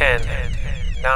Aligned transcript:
10, 0.00 0.22
9, 1.02 1.12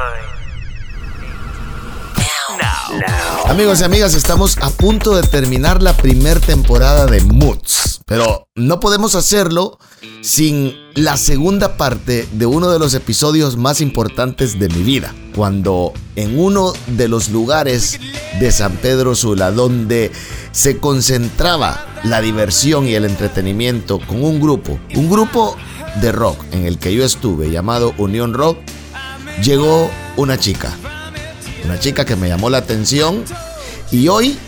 now. 2.50 2.98
now. 2.98 3.50
Amigos 3.50 3.81
y 3.81 3.84
amigas, 3.84 4.12
estamos 4.12 4.58
a 4.58 4.69
punto 4.69 5.17
de 5.17 5.22
terminar 5.22 5.83
la 5.83 5.97
primera 5.97 6.39
temporada 6.39 7.06
de 7.06 7.23
Moods, 7.23 8.03
pero 8.05 8.47
no 8.55 8.81
podemos 8.81 9.14
hacerlo 9.14 9.78
sin 10.20 10.77
la 10.97 11.17
segunda 11.17 11.78
parte 11.78 12.28
de 12.33 12.45
uno 12.45 12.70
de 12.70 12.78
los 12.78 12.92
episodios 12.92 13.56
más 13.56 13.81
importantes 13.81 14.58
de 14.58 14.69
mi 14.69 14.83
vida, 14.83 15.14
cuando 15.34 15.95
en 16.17 16.39
uno 16.39 16.75
de 16.86 17.08
los 17.08 17.30
lugares 17.30 17.98
de 18.39 18.53
San 18.53 18.77
Pedro 18.77 19.14
Sula, 19.14 19.51
donde 19.51 20.12
se 20.53 20.77
concentraba 20.77 21.86
la 22.05 22.20
diversión 22.20 22.86
y 22.86 22.95
el 22.95 23.06
entretenimiento 23.06 23.98
con 23.98 24.23
un 24.23 24.41
grupo, 24.41 24.78
un 24.95 25.08
grupo 25.08 25.56
de 26.03 26.12
rock 26.12 26.39
en 26.53 26.67
el 26.67 26.78
que 26.78 26.95
yo 26.95 27.03
estuve, 27.03 27.51
llamado 27.51 27.95
Unión 27.97 28.34
Rock, 28.34 28.58
llegó 29.42 29.90
una 30.16 30.38
chica. 30.38 30.72
Una 31.64 31.78
chica 31.78 32.04
que 32.04 32.16
me 32.16 32.28
llamó 32.28 32.50
la 32.50 32.58
atención 32.58 33.24
y 33.90 34.08
hoy 34.08 34.38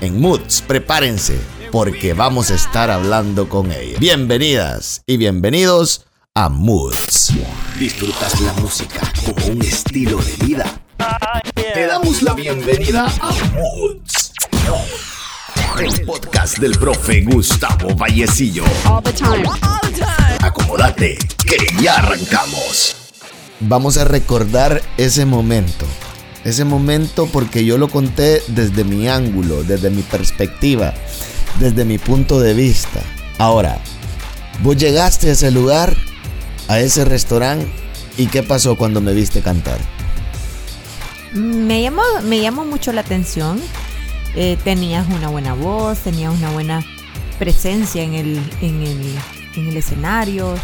en 0.00 0.20
Moods, 0.20 0.62
prepárense 0.62 1.38
porque 1.72 2.14
vamos 2.14 2.50
a 2.50 2.54
estar 2.54 2.90
hablando 2.90 3.48
con 3.48 3.72
ella. 3.72 3.98
Bienvenidas 3.98 5.02
y 5.06 5.16
bienvenidos 5.16 6.06
a 6.34 6.48
Moods. 6.48 7.32
¿Disfrutas 7.78 8.40
la 8.40 8.52
música 8.54 9.00
como 9.24 9.46
un 9.46 9.62
estilo 9.62 10.18
de 10.18 10.46
vida? 10.46 10.80
Te 11.54 11.86
damos 11.86 12.22
la 12.22 12.34
bienvenida 12.34 13.06
a 13.20 13.32
Moods. 13.54 14.32
El 15.78 16.04
podcast 16.04 16.58
del 16.58 16.72
profe 16.72 17.22
Gustavo 17.22 17.94
Vallecillo. 17.94 18.64
Acomódate, 20.40 21.18
que 21.46 21.56
ya 21.80 21.96
arrancamos. 21.96 22.97
Vamos 23.60 23.96
a 23.98 24.04
recordar 24.04 24.82
ese 24.96 25.24
momento. 25.24 25.84
Ese 26.44 26.64
momento 26.64 27.26
porque 27.26 27.64
yo 27.64 27.76
lo 27.76 27.88
conté 27.88 28.40
desde 28.46 28.84
mi 28.84 29.08
ángulo, 29.08 29.64
desde 29.64 29.90
mi 29.90 30.02
perspectiva, 30.02 30.94
desde 31.58 31.84
mi 31.84 31.98
punto 31.98 32.38
de 32.38 32.54
vista. 32.54 33.00
Ahora, 33.36 33.78
vos 34.62 34.76
llegaste 34.76 35.28
a 35.28 35.32
ese 35.32 35.50
lugar, 35.50 35.96
a 36.68 36.78
ese 36.78 37.04
restaurante, 37.04 37.68
¿y 38.16 38.26
qué 38.26 38.44
pasó 38.44 38.76
cuando 38.76 39.00
me 39.00 39.12
viste 39.12 39.42
cantar? 39.42 39.78
Me 41.32 41.82
llamó, 41.82 42.02
me 42.22 42.40
llamó 42.40 42.64
mucho 42.64 42.92
la 42.92 43.00
atención. 43.00 43.60
Eh, 44.36 44.56
tenías 44.62 45.08
una 45.08 45.28
buena 45.28 45.54
voz, 45.54 45.98
tenías 45.98 46.32
una 46.32 46.50
buena 46.52 46.84
presencia 47.40 48.04
en 48.04 48.14
el, 48.14 48.38
en 48.60 48.82
el, 48.82 49.14
en 49.56 49.68
el 49.68 49.76
escenario, 49.76 50.54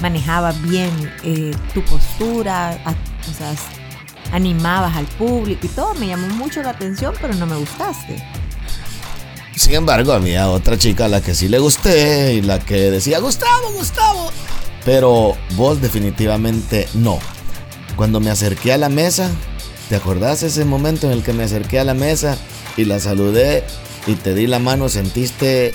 manejabas 0.00 0.60
bien 0.62 0.90
eh, 1.24 1.54
tu 1.74 1.82
postura, 1.82 2.70
a, 2.84 2.90
o 2.90 3.34
sea, 3.36 3.54
animabas 4.32 4.96
al 4.96 5.06
público 5.06 5.66
y 5.66 5.68
todo. 5.68 5.94
Me 5.94 6.06
llamó 6.06 6.28
mucho 6.34 6.62
la 6.62 6.70
atención, 6.70 7.14
pero 7.20 7.34
no 7.34 7.46
me 7.46 7.56
gustaste. 7.56 8.22
Sin 9.56 9.74
embargo, 9.74 10.12
había 10.12 10.48
otra 10.48 10.78
chica 10.78 11.04
a 11.04 11.08
la 11.08 11.20
que 11.20 11.34
sí 11.34 11.48
le 11.48 11.58
gusté 11.58 12.34
y 12.34 12.42
la 12.42 12.58
que 12.60 12.90
decía, 12.90 13.18
Gustavo, 13.18 13.72
Gustavo. 13.74 14.30
Pero 14.84 15.36
vos 15.54 15.80
definitivamente 15.82 16.88
no. 16.94 17.18
Cuando 17.96 18.20
me 18.20 18.30
acerqué 18.30 18.72
a 18.72 18.78
la 18.78 18.88
mesa, 18.88 19.30
¿te 19.88 19.96
acordás 19.96 20.42
ese 20.42 20.64
momento 20.64 21.06
en 21.06 21.12
el 21.12 21.22
que 21.22 21.34
me 21.34 21.44
acerqué 21.44 21.78
a 21.78 21.84
la 21.84 21.92
mesa 21.92 22.38
y 22.76 22.86
la 22.86 23.00
saludé 23.00 23.64
y 24.06 24.14
te 24.14 24.34
di 24.34 24.46
la 24.46 24.58
mano? 24.58 24.88
¿Sentiste 24.88 25.74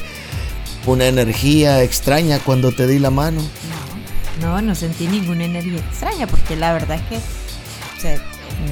una 0.88 1.06
energía 1.06 1.84
extraña 1.84 2.40
cuando 2.40 2.72
te 2.72 2.88
di 2.88 2.98
la 2.98 3.12
mano? 3.12 3.42
No, 3.42 3.95
no, 4.42 4.62
no 4.62 4.76
sentí 4.76 5.08
ninguna 5.08 5.46
energía 5.46 5.80
extraña 5.80 6.28
porque 6.28 6.56
la 6.56 6.74
verdad 6.74 6.98
es 6.98 7.04
que 7.10 7.20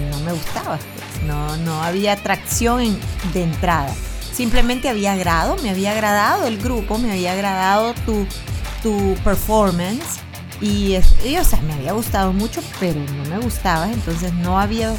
no 0.10 0.20
me 0.20 0.32
gustaba. 0.34 0.80
No, 1.28 1.58
no 1.58 1.84
había 1.84 2.14
atracción 2.14 2.98
de 3.34 3.44
entrada. 3.44 3.94
Simplemente 4.34 4.90
había 4.90 5.14
agrado, 5.14 5.56
me 5.62 5.70
había 5.70 5.92
agradado 5.92 6.48
el 6.48 6.58
grupo, 6.58 6.98
me 6.98 7.12
había 7.12 7.34
agradado 7.34 7.94
tu, 8.06 8.26
tu 8.82 9.16
performance. 9.24 10.20
Y, 10.62 10.96
y, 11.26 11.38
o 11.38 11.44
sea, 11.44 11.62
me 11.62 11.74
había 11.74 11.94
gustado 11.94 12.34
mucho, 12.34 12.62
pero 12.80 13.00
no 13.00 13.30
me 13.30 13.40
gustabas. 13.40 13.92
Entonces 13.92 14.34
no 14.34 14.60
había 14.60 14.94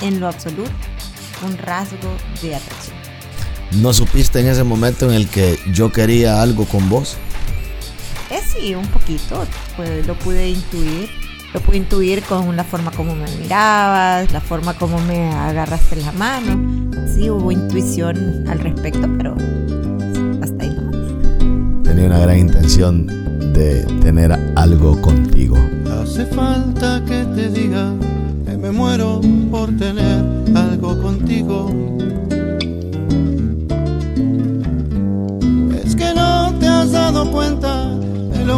en 0.00 0.20
lo 0.20 0.28
absoluto 0.28 0.72
un 1.44 1.56
rasgo 1.58 2.16
de 2.42 2.54
atracción. 2.54 2.96
¿No 3.72 3.92
supiste 3.92 4.40
en 4.40 4.48
ese 4.48 4.64
momento 4.64 5.06
en 5.06 5.14
el 5.14 5.28
que 5.28 5.58
yo 5.72 5.90
quería 5.90 6.42
algo 6.42 6.64
con 6.66 6.88
vos? 6.88 7.16
Eh, 8.34 8.40
sí, 8.44 8.74
un 8.74 8.88
poquito, 8.88 9.44
pues, 9.76 10.04
lo 10.08 10.18
pude 10.18 10.48
intuir. 10.48 11.08
Lo 11.52 11.60
pude 11.60 11.76
intuir 11.76 12.20
con 12.24 12.56
la 12.56 12.64
forma 12.64 12.90
como 12.90 13.14
me 13.14 13.30
mirabas, 13.36 14.32
la 14.32 14.40
forma 14.40 14.74
como 14.74 14.98
me 15.02 15.32
agarraste 15.32 15.94
la 15.96 16.10
mano. 16.10 16.90
Sí, 17.14 17.30
hubo 17.30 17.52
intuición 17.52 18.44
al 18.48 18.58
respecto, 18.58 19.08
pero 19.16 19.36
hasta 20.42 20.64
ahí 20.64 20.70
nomás. 20.70 21.84
Tenía 21.84 22.06
una 22.06 22.18
gran 22.18 22.38
intención 22.38 23.06
de 23.52 23.84
tener 24.02 24.32
algo 24.56 25.00
contigo. 25.00 25.56
Hace 26.02 26.26
falta 26.26 27.04
que 27.06 27.24
te 27.36 27.48
diga 27.50 27.92
que 28.46 28.56
me 28.56 28.72
muero 28.72 29.20
por 29.52 29.68
tener 29.76 30.24
algo 30.56 31.00
contigo. 31.00 31.70
Es 35.84 35.94
que 35.94 36.12
no 36.16 36.52
te 36.58 36.66
has 36.66 36.90
dado 36.90 37.30
cuenta 37.30 37.83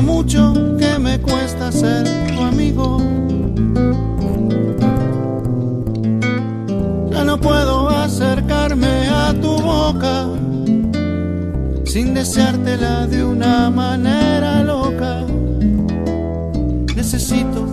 mucho 0.03 0.53
que 0.79 0.99
me 0.99 1.21
cuesta 1.21 1.73
ser 1.73 2.05
tu 2.35 2.43
amigo. 2.43 2.99
Ya 7.11 7.25
no 7.25 7.39
puedo 7.39 7.89
acercarme 7.89 9.09
a 9.09 9.35
tu 9.35 9.59
boca 9.59 10.27
sin 11.85 12.15
deseártela 12.15 13.07
de 13.07 13.25
una 13.25 13.71
manera 13.71 14.63
loca. 14.63 15.25
Necesito 16.95 17.67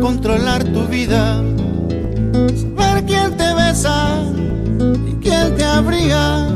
controlar 0.00 0.64
tu 0.64 0.86
vida, 0.86 1.42
saber 2.54 3.04
quién 3.04 3.36
te 3.36 3.54
besa 3.54 4.22
y 5.08 5.12
quién 5.22 5.56
te 5.56 5.64
abriga. 5.64 6.46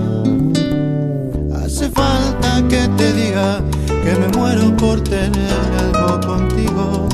Hace 1.54 1.90
falta 1.90 2.62
que 2.68 2.88
te 2.96 3.12
diga 3.12 3.60
que 4.02 4.16
me 4.16 4.28
muero 4.36 4.76
por 4.76 5.00
tener 5.02 5.32
algo 5.78 6.20
contigo. 6.26 7.08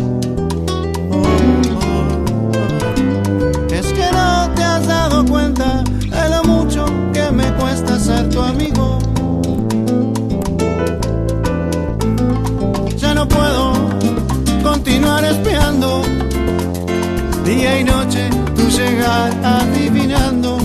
Oh. 1.11 1.27
Es 3.71 3.93
que 3.93 4.11
no 4.13 4.51
te 4.55 4.63
has 4.65 4.87
dado 4.87 5.25
cuenta 5.27 5.85
de 5.85 6.29
lo 6.31 6.43
mucho 6.45 6.87
que 7.13 7.31
me 7.31 7.53
cuesta 7.55 7.99
ser 7.99 8.31
tu 8.31 8.41
amigo. 8.41 8.99
Ya 12.97 13.13
no 13.15 13.29
puedo 13.29 13.73
continuar 14.63 15.25
espiando 15.25 16.03
día 17.45 17.81
y 17.81 17.85
noche 17.85 18.31
tu 18.57 18.69
llegar 18.71 19.31
adivinando. 19.45 20.59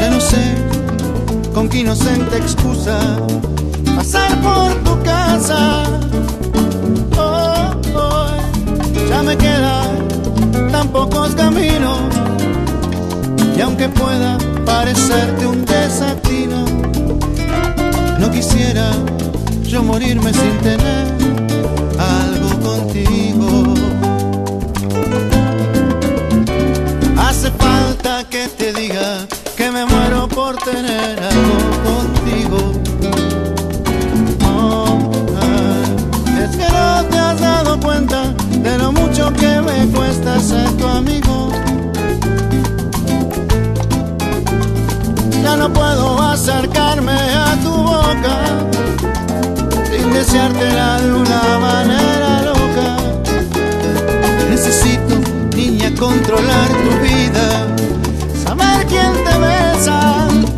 Ya 0.00 0.10
no 0.10 0.20
sé 0.20 0.54
con 1.52 1.68
qué 1.68 1.80
inocente 1.80 2.38
excusa 2.38 2.98
pasar 4.12 4.40
por 4.40 4.74
tu 4.84 5.02
casa. 5.02 5.84
Oh, 7.16 7.70
oh, 7.94 9.08
ya 9.08 9.22
me 9.22 9.36
quedan 9.36 10.08
tan 10.70 10.88
pocos 10.88 11.34
caminos. 11.34 11.98
Y 13.56 13.60
aunque 13.60 13.88
pueda 13.88 14.38
parecerte 14.64 15.46
un 15.46 15.64
desatino, 15.64 16.64
no 18.18 18.30
quisiera 18.30 18.90
yo 19.64 19.82
morirme 19.82 20.32
sin 20.32 20.58
tener 20.58 21.06
algo 21.98 22.50
contigo. 22.60 23.74
Hace 27.18 27.50
falta 27.52 28.24
que 28.28 28.48
te 28.48 28.72
diga 28.72 29.26
que 29.56 29.70
me 29.70 29.86
muero 29.86 30.28
por 30.28 30.56
tener 30.56 31.18
algo 31.22 31.56
contigo 31.84 32.81
no 36.82 37.04
te 37.04 37.18
has 37.18 37.40
dado 37.40 37.78
cuenta 37.80 38.20
de 38.66 38.78
lo 38.78 38.92
mucho 38.92 39.32
que 39.40 39.60
me 39.68 39.78
cuesta 39.94 40.40
ser 40.40 40.68
tu 40.78 40.86
amigo. 40.86 41.50
Ya 45.42 45.56
no 45.56 45.72
puedo 45.72 46.06
acercarme 46.22 47.18
a 47.48 47.50
tu 47.64 47.72
boca 47.92 48.36
sin 49.90 50.12
deseártela 50.12 51.00
de 51.02 51.10
una 51.22 51.42
manera 51.68 52.30
loca. 52.50 52.88
Necesito, 54.50 55.14
niña, 55.56 55.90
controlar 55.98 56.68
tu 56.84 56.92
vida, 57.06 57.46
saber 58.44 58.86
quién 58.92 59.12
te 59.26 59.34
besa 59.48 59.98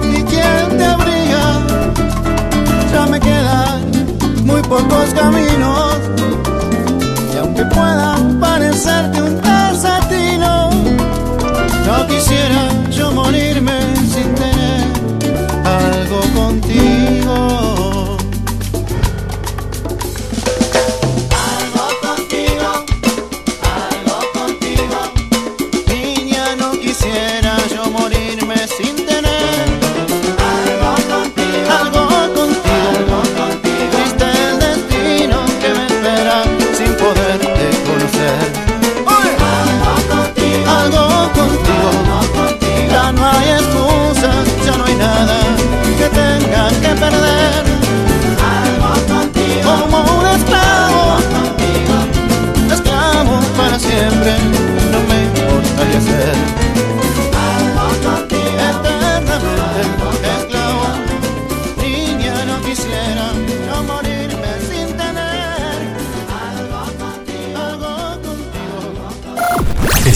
y 0.02 0.22
quién 0.30 0.78
te 0.78 0.84
abriga. 0.84 1.44
Ya 2.92 3.06
me 3.06 3.18
quedan 3.20 3.78
muy 4.44 4.62
pocos 4.62 5.08
caminos 5.14 5.83
parecerte 8.94 9.22
un 9.22 9.40
desatino, 9.40 10.70
no 11.86 12.06
quisiera 12.06 12.68
yo 12.90 13.10
morirme 13.10 13.83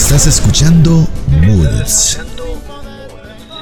Estás 0.09 0.27
escuchando 0.27 1.07
Moods. 1.27 2.19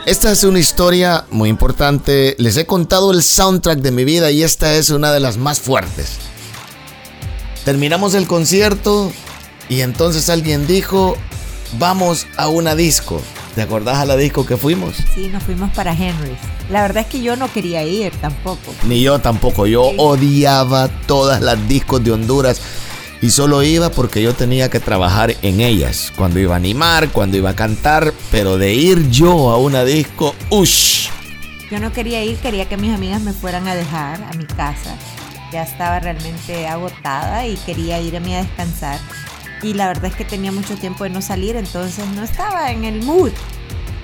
Esta 0.07 0.31
es 0.31 0.45
una 0.45 0.61
historia 0.61 1.25
muy 1.33 1.49
importante. 1.49 2.37
Les 2.39 2.57
he 2.57 2.67
contado 2.67 3.11
el 3.11 3.25
soundtrack 3.25 3.81
de 3.81 3.91
mi 3.91 4.05
vida 4.05 4.31
y 4.31 4.45
esta 4.45 4.77
es 4.77 4.91
una 4.91 5.11
de 5.11 5.19
las 5.19 5.39
más 5.39 5.59
fuertes. 5.59 6.19
Terminamos 7.65 8.15
el 8.15 8.29
concierto 8.29 9.11
y 9.69 9.81
entonces 9.81 10.31
alguien 10.31 10.69
dijo, 10.69 11.17
vamos 11.81 12.29
a 12.37 12.47
una 12.47 12.77
disco. 12.77 13.21
¿Te 13.57 13.63
acordás 13.63 13.99
a 13.99 14.05
la 14.05 14.17
disco 14.17 14.47
que 14.47 14.57
fuimos? 14.57 14.95
Sí, 15.17 15.27
nos 15.27 15.43
fuimos 15.43 15.73
para 15.73 15.95
Henry's. 15.95 16.39
La 16.71 16.83
verdad 16.83 17.03
es 17.03 17.09
que 17.09 17.23
yo 17.23 17.35
no 17.35 17.53
quería 17.53 17.83
ir 17.83 18.13
tampoco. 18.21 18.73
Ni 18.85 19.03
yo 19.03 19.19
tampoco. 19.19 19.67
Yo 19.67 19.83
odiaba 19.97 20.87
todas 21.09 21.43
las 21.43 21.67
discos 21.67 22.05
de 22.05 22.13
Honduras. 22.13 22.61
Y 23.23 23.31
solo 23.31 23.63
iba 23.63 23.91
porque 23.91 24.23
yo 24.23 24.35
tenía 24.35 24.69
que 24.69 24.81
trabajar 24.81 25.35
en 25.43 25.61
ellas. 25.61 26.13
Cuando 26.17 26.39
iba 26.39 26.55
a 26.55 26.59
animar, 26.59 27.09
cuando 27.11 27.37
iba 27.37 27.51
a 27.51 27.57
cantar. 27.57 28.13
Pero 28.31 28.59
de 28.59 28.75
ir 28.75 29.11
yo 29.11 29.51
a 29.51 29.57
una 29.57 29.85
disco, 29.85 30.35
¡ush! 30.51 31.09
Yo 31.71 31.81
no 31.81 31.93
quería 31.93 32.23
ir, 32.23 32.37
quería 32.37 32.69
que 32.69 32.77
mis 32.77 32.95
amigas 32.95 33.23
me 33.23 33.33
fueran 33.33 33.67
a 33.67 33.75
dejar 33.75 34.23
a 34.23 34.33
mi 34.35 34.45
casa. 34.45 34.97
Ya 35.53 35.63
estaba 35.63 35.99
realmente 35.99 36.69
agotada 36.69 37.47
y 37.47 37.57
quería 37.57 38.01
irme 38.01 38.37
a 38.37 38.43
descansar. 38.43 39.01
Y 39.63 39.75
la 39.75 39.89
verdad 39.89 40.07
es 40.07 40.15
que 40.15 40.25
tenía 40.25 40.53
mucho 40.53 40.77
tiempo 40.77 41.05
de 41.05 41.11
no 41.11 41.23
salir, 41.23 41.57
entonces 41.57 42.07
no 42.15 42.23
estaba 42.23 42.71
en 42.71 42.85
el 42.85 43.03
mood, 43.03 43.33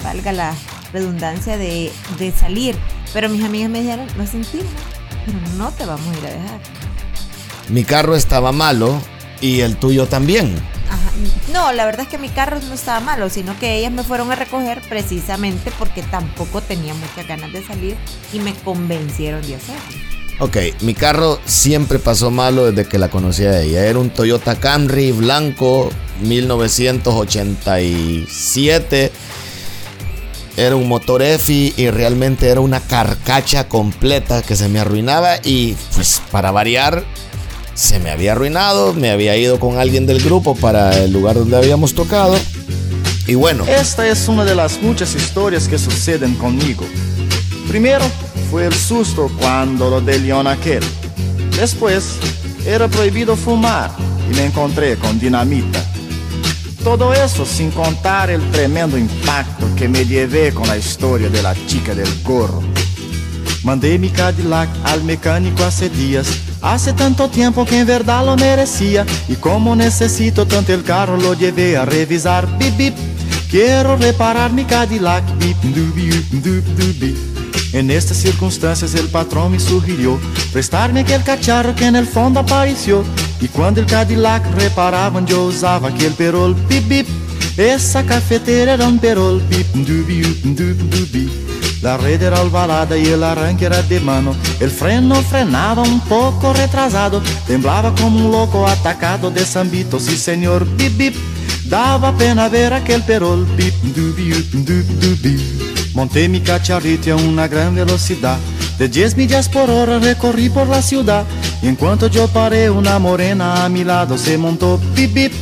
valga 0.02 0.32
la 0.32 0.54
redundancia 0.92 1.58
de, 1.58 1.92
de 2.18 2.32
salir. 2.32 2.74
Pero 3.12 3.28
mis 3.28 3.44
amigas 3.44 3.70
me 3.70 3.82
dijeron, 3.82 4.06
lo 4.16 4.26
sentimos, 4.26 4.66
pero 5.26 5.38
no 5.56 5.70
te 5.70 5.84
vamos 5.84 6.06
a 6.06 6.18
ir 6.18 6.26
a 6.26 6.30
dejar. 6.30 6.60
Mi 7.68 7.84
carro 7.84 8.16
estaba 8.16 8.52
malo 8.52 9.00
y 9.40 9.60
el 9.60 9.76
tuyo 9.76 10.06
también. 10.06 10.54
Ajá. 10.88 11.10
No, 11.52 11.72
la 11.72 11.84
verdad 11.84 12.02
es 12.02 12.08
que 12.08 12.18
mi 12.18 12.28
carro 12.28 12.58
no 12.68 12.74
estaba 12.74 13.00
malo, 13.00 13.30
sino 13.30 13.58
que 13.58 13.78
ellas 13.78 13.92
me 13.92 14.02
fueron 14.02 14.30
a 14.32 14.34
recoger 14.34 14.82
precisamente 14.88 15.70
porque 15.78 16.02
tampoco 16.02 16.60
tenía 16.60 16.94
muchas 16.94 17.26
ganas 17.26 17.52
de 17.52 17.64
salir 17.64 17.96
y 18.32 18.40
me 18.40 18.54
convencieron 18.54 19.46
de 19.46 19.54
hacerlo. 19.56 20.12
Ok, 20.38 20.56
mi 20.80 20.94
carro 20.94 21.38
siempre 21.44 21.98
pasó 21.98 22.30
malo 22.30 22.70
desde 22.70 22.88
que 22.88 22.98
la 22.98 23.10
conocí 23.10 23.44
a 23.44 23.60
ella. 23.60 23.84
Era 23.86 23.98
un 23.98 24.08
Toyota 24.10 24.54
Camry 24.56 25.12
blanco 25.12 25.90
1987. 26.22 29.12
Era 30.56 30.74
un 30.76 30.88
motor 30.88 31.22
EFI 31.22 31.74
y 31.76 31.90
realmente 31.90 32.48
era 32.48 32.60
una 32.60 32.80
carcacha 32.80 33.68
completa 33.68 34.40
que 34.42 34.56
se 34.56 34.68
me 34.68 34.80
arruinaba 34.80 35.36
y 35.42 35.76
pues 35.94 36.20
para 36.30 36.50
variar 36.50 37.04
se 37.74 37.98
me 37.98 38.10
había 38.10 38.32
arruinado, 38.32 38.94
me 38.94 39.10
había 39.10 39.36
ido 39.36 39.58
con 39.58 39.78
alguien 39.78 40.06
del 40.06 40.22
grupo 40.22 40.54
para 40.54 40.96
el 40.98 41.12
lugar 41.12 41.36
donde 41.36 41.56
habíamos 41.56 41.94
tocado 41.94 42.36
y 43.26 43.34
bueno, 43.34 43.64
Esta 43.66 44.06
es 44.08 44.26
una 44.28 44.44
de 44.44 44.54
las 44.54 44.82
muchas 44.82 45.14
historias 45.14 45.68
que 45.68 45.78
suceden 45.78 46.34
conmigo. 46.34 46.84
Primero 47.68 48.04
fue 48.50 48.66
el 48.66 48.74
susto 48.74 49.30
cuando 49.38 49.88
lo 49.88 50.00
de 50.00 50.18
León 50.18 50.46
aquel. 50.46 50.82
Después 51.56 52.16
era 52.66 52.88
prohibido 52.88 53.36
fumar 53.36 53.92
y 54.28 54.34
me 54.34 54.46
encontré 54.46 54.96
con 54.96 55.20
dinamita. 55.20 55.84
Todo 56.82 57.14
eso 57.14 57.46
sin 57.46 57.70
contar 57.70 58.28
el 58.30 58.42
tremendo 58.50 58.98
impacto 58.98 59.66
que 59.76 59.88
me 59.88 60.04
llevé 60.04 60.52
con 60.52 60.66
la 60.66 60.76
historia 60.76 61.28
de 61.28 61.42
la 61.42 61.54
chica 61.66 61.94
del 61.94 62.08
gorro. 62.24 62.60
Mandé 63.64 63.96
mi 63.96 64.08
Cadillac 64.10 64.68
al 64.84 65.04
mecánico 65.04 65.62
hace 65.62 65.88
días. 65.88 66.26
Hace 66.60 66.92
tanto 66.92 67.28
tiempo 67.28 67.64
que 67.64 67.78
en 67.78 67.86
verdad 67.86 68.24
lo 68.24 68.36
merecía. 68.36 69.06
Y 69.28 69.36
como 69.36 69.76
necesito 69.76 70.46
tanto 70.46 70.72
el 70.72 70.82
carro, 70.82 71.16
lo 71.16 71.34
llevé 71.34 71.76
a 71.76 71.84
revisar. 71.84 72.46
Bip, 72.58 72.76
bip. 72.76 72.94
Quiero 73.50 73.96
reparar 73.96 74.52
mi 74.52 74.64
Cadillac. 74.64 75.22
Bip, 75.38 75.56
dubi, 75.62 76.08
dup, 76.32 76.64
dubi. 76.76 77.16
En 77.72 77.90
estas 77.90 78.16
circunstancias 78.16 78.94
el 78.94 79.08
patrón 79.08 79.52
me 79.52 79.60
sugirió 79.60 80.20
prestarme 80.52 81.00
aquel 81.00 81.22
cacharro 81.22 81.74
que 81.74 81.86
en 81.86 81.96
el 81.96 82.06
fondo 82.06 82.40
apareció. 82.40 83.04
Y 83.40 83.48
cuando 83.48 83.80
el 83.80 83.86
Cadillac 83.86 84.44
reparaban 84.56 85.24
yo 85.24 85.44
usaba 85.44 85.88
aquel 85.88 86.12
perol. 86.14 86.54
Bip, 86.68 86.88
bip. 86.88 87.06
Esa 87.56 88.02
cafetera 88.04 88.74
era 88.74 88.88
un 88.88 88.98
perol. 88.98 89.40
Bip, 89.48 89.66
dubi, 89.74 90.22
dup, 90.42 90.78
dubi. 90.90 91.51
La 91.82 91.96
red 91.96 92.22
era 92.22 92.38
alvarada 92.38 92.96
y 92.96 93.06
el 93.06 93.24
arranque 93.24 93.64
era 93.64 93.82
de 93.82 93.98
mano. 93.98 94.36
El 94.60 94.70
freno 94.70 95.16
frenaba 95.16 95.82
un 95.82 95.98
poco 96.00 96.52
retrasado. 96.52 97.20
Temblaba 97.48 97.92
como 97.96 98.24
un 98.24 98.30
loco 98.30 98.68
atacado 98.68 99.32
de 99.32 99.44
Sambito. 99.44 99.98
Sí, 99.98 100.16
señor, 100.16 100.64
bip, 100.76 100.96
bip. 100.96 101.16
Daba 101.64 102.16
pena 102.16 102.48
ver 102.48 102.72
aquel 102.72 103.02
perol. 103.02 103.44
Bip, 103.56 103.74
dubi, 103.96 104.32
up, 104.32 104.46
dup, 104.52 104.86
dubi. 105.00 105.36
Monté 105.92 106.28
mi 106.28 106.40
cacharrito 106.40 107.14
a 107.14 107.16
una 107.16 107.48
gran 107.48 107.74
velocidad. 107.74 108.38
De 108.78 108.88
10 108.88 109.16
millas 109.16 109.48
por 109.48 109.68
hora 109.68 109.98
recorrí 109.98 110.50
por 110.50 110.68
la 110.68 110.82
ciudad. 110.82 111.24
Y 111.62 111.66
en 111.66 111.74
cuanto 111.74 112.06
yo 112.06 112.28
paré, 112.28 112.70
una 112.70 113.00
morena 113.00 113.64
a 113.64 113.68
mi 113.68 113.82
lado 113.82 114.16
se 114.16 114.38
montó. 114.38 114.78
Bip, 114.94 115.12
bip. 115.12 115.32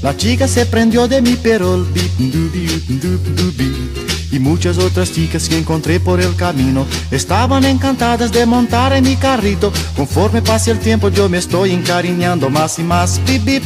La 0.00 0.16
chica 0.16 0.48
se 0.48 0.64
prendió 0.64 1.06
de 1.06 1.20
mi 1.20 1.34
perol. 1.34 1.86
Bip, 1.92 2.16
dubi, 2.16 2.68
up, 2.68 3.00
dup, 3.02 3.36
dubi 3.36 4.19
y 4.32 4.38
muchas 4.38 4.78
otras 4.78 5.12
chicas 5.12 5.48
que 5.48 5.58
encontré 5.58 6.00
por 6.00 6.20
el 6.20 6.34
camino 6.36 6.86
estaban 7.10 7.64
encantadas 7.64 8.32
de 8.32 8.46
montar 8.46 8.92
en 8.92 9.04
mi 9.04 9.16
carrito. 9.16 9.72
Conforme 9.96 10.42
pase 10.42 10.70
el 10.70 10.78
tiempo 10.78 11.08
yo 11.08 11.28
me 11.28 11.38
estoy 11.38 11.72
encariñando 11.72 12.50
más 12.50 12.78
y 12.78 12.82
más. 12.82 13.20
Bip, 13.26 13.44
bip. 13.44 13.62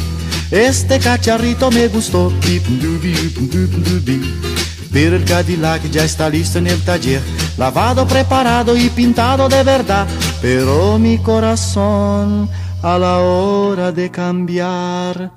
Este 0.51 0.99
cacharrito 0.99 1.71
me 1.71 1.87
gustó. 1.87 2.31
Bip. 2.45 2.63
Pero 4.91 5.17
el 5.17 5.25
Cadillac 5.25 5.83
ya 5.91 6.05
está 6.05 6.29
listo 6.29 6.57
en 6.57 6.67
el 6.67 6.81
taller, 6.83 7.21
lavado, 7.57 8.07
preparado 8.07 8.77
y 8.77 8.89
pintado 8.89 9.49
de 9.49 9.61
verdad. 9.63 10.07
Pero 10.41 10.97
mi 10.97 11.17
corazón 11.17 12.49
a 12.81 12.97
la 12.97 13.17
hora 13.17 13.91
de 13.91 14.09
cambiar. 14.09 15.31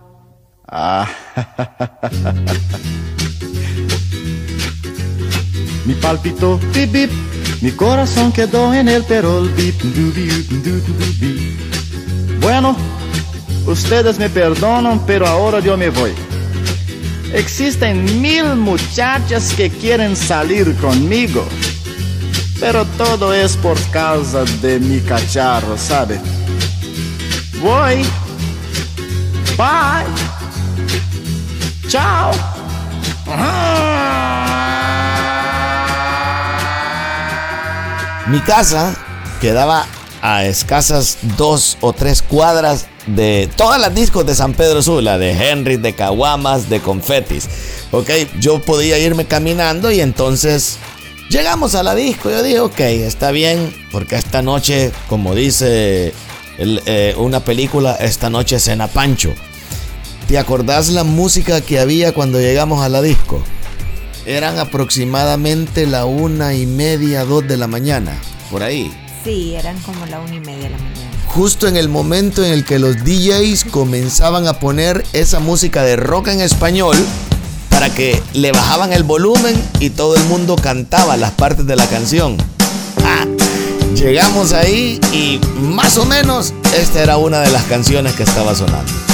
Ah. 0.70 1.08
mi 5.88 5.94
palpitó, 5.94 6.60
bip, 6.74 6.92
bip, 6.92 7.10
mi 7.62 7.70
corazón 7.70 8.30
quedó 8.30 8.74
en 8.74 8.88
el 8.88 9.04
perol. 9.04 9.48
Bip, 9.56 9.80
du, 9.80 10.12
bip, 10.12 10.50
du, 10.50 10.70
du, 10.70 10.80
du, 10.80 11.14
bip. 11.18 11.58
Bueno, 12.42 12.76
ustedes 13.66 14.18
me 14.18 14.28
perdonan, 14.28 15.00
pero 15.06 15.26
ahora 15.26 15.60
yo 15.60 15.78
me 15.78 15.88
voy. 15.88 16.12
Existen 17.32 18.20
mil 18.20 18.54
muchachas 18.56 19.54
que 19.54 19.70
quieren 19.70 20.14
salir 20.14 20.74
conmigo, 20.76 21.48
pero 22.60 22.84
todo 22.98 23.32
es 23.32 23.56
por 23.56 23.78
causa 23.90 24.44
de 24.60 24.78
mi 24.80 25.00
cacharro, 25.00 25.78
¿sabe? 25.78 26.20
Voy. 27.62 28.04
Bye. 29.56 30.04
Chao. 31.88 32.32
Mi 38.30 38.40
casa 38.40 38.94
quedaba 39.40 39.86
a 40.20 40.44
escasas 40.44 41.16
dos 41.38 41.78
o 41.80 41.94
tres 41.94 42.20
cuadras 42.20 42.84
de 43.06 43.48
todas 43.56 43.80
las 43.80 43.94
discos 43.94 44.26
de 44.26 44.34
San 44.34 44.52
Pedro 44.52 44.82
Sula, 44.82 45.16
de 45.16 45.30
Henry, 45.30 45.78
de 45.78 45.94
Caguamas, 45.94 46.68
de 46.68 46.80
Confetis. 46.80 47.48
Ok, 47.90 48.10
yo 48.38 48.58
podía 48.60 48.98
irme 48.98 49.24
caminando 49.24 49.90
y 49.90 50.02
entonces 50.02 50.76
llegamos 51.30 51.74
a 51.74 51.82
la 51.82 51.94
disco. 51.94 52.28
Yo 52.28 52.42
dije, 52.42 52.60
ok, 52.60 52.80
está 52.80 53.30
bien, 53.30 53.74
porque 53.90 54.16
esta 54.16 54.42
noche, 54.42 54.92
como 55.08 55.34
dice 55.34 56.12
eh, 56.58 57.14
una 57.16 57.40
película, 57.40 57.94
esta 57.94 58.28
noche 58.28 58.60
cena 58.60 58.88
Pancho. 58.88 59.32
¿Te 60.26 60.36
acordás 60.36 60.90
la 60.90 61.02
música 61.02 61.62
que 61.62 61.80
había 61.80 62.12
cuando 62.12 62.38
llegamos 62.38 62.84
a 62.84 62.90
la 62.90 63.00
disco? 63.00 63.42
Eran 64.28 64.58
aproximadamente 64.58 65.86
la 65.86 66.04
una 66.04 66.52
y 66.52 66.66
media, 66.66 67.24
dos 67.24 67.48
de 67.48 67.56
la 67.56 67.66
mañana, 67.66 68.14
por 68.50 68.62
ahí. 68.62 68.92
Sí, 69.24 69.54
eran 69.54 69.80
como 69.80 70.04
la 70.04 70.20
una 70.20 70.34
y 70.34 70.40
media 70.40 70.64
de 70.64 70.68
la 70.68 70.76
mañana. 70.76 71.10
Justo 71.28 71.66
en 71.66 71.78
el 71.78 71.88
momento 71.88 72.44
en 72.44 72.52
el 72.52 72.66
que 72.66 72.78
los 72.78 73.02
DJs 73.04 73.64
comenzaban 73.70 74.46
a 74.46 74.60
poner 74.60 75.02
esa 75.14 75.40
música 75.40 75.82
de 75.82 75.96
rock 75.96 76.28
en 76.28 76.42
español 76.42 76.94
para 77.70 77.88
que 77.88 78.22
le 78.34 78.52
bajaban 78.52 78.92
el 78.92 79.02
volumen 79.02 79.56
y 79.80 79.88
todo 79.88 80.14
el 80.14 80.24
mundo 80.24 80.56
cantaba 80.56 81.16
las 81.16 81.30
partes 81.30 81.66
de 81.66 81.76
la 81.76 81.86
canción. 81.86 82.36
Ah, 83.06 83.24
llegamos 83.94 84.52
ahí 84.52 85.00
y 85.10 85.40
más 85.58 85.96
o 85.96 86.04
menos 86.04 86.52
esta 86.78 87.02
era 87.02 87.16
una 87.16 87.40
de 87.40 87.50
las 87.50 87.62
canciones 87.62 88.12
que 88.12 88.24
estaba 88.24 88.54
sonando. 88.54 89.07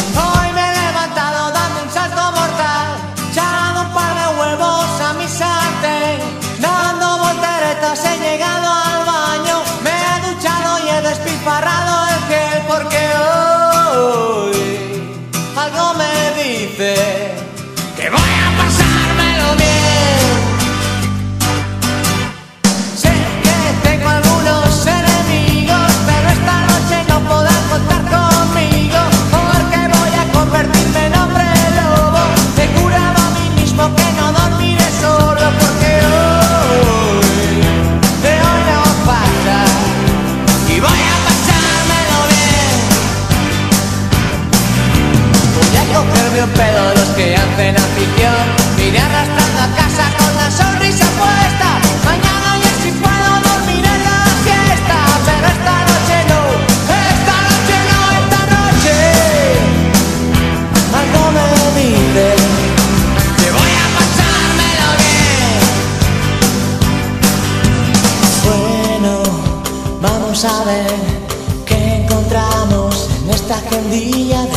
Esta 73.95 74.54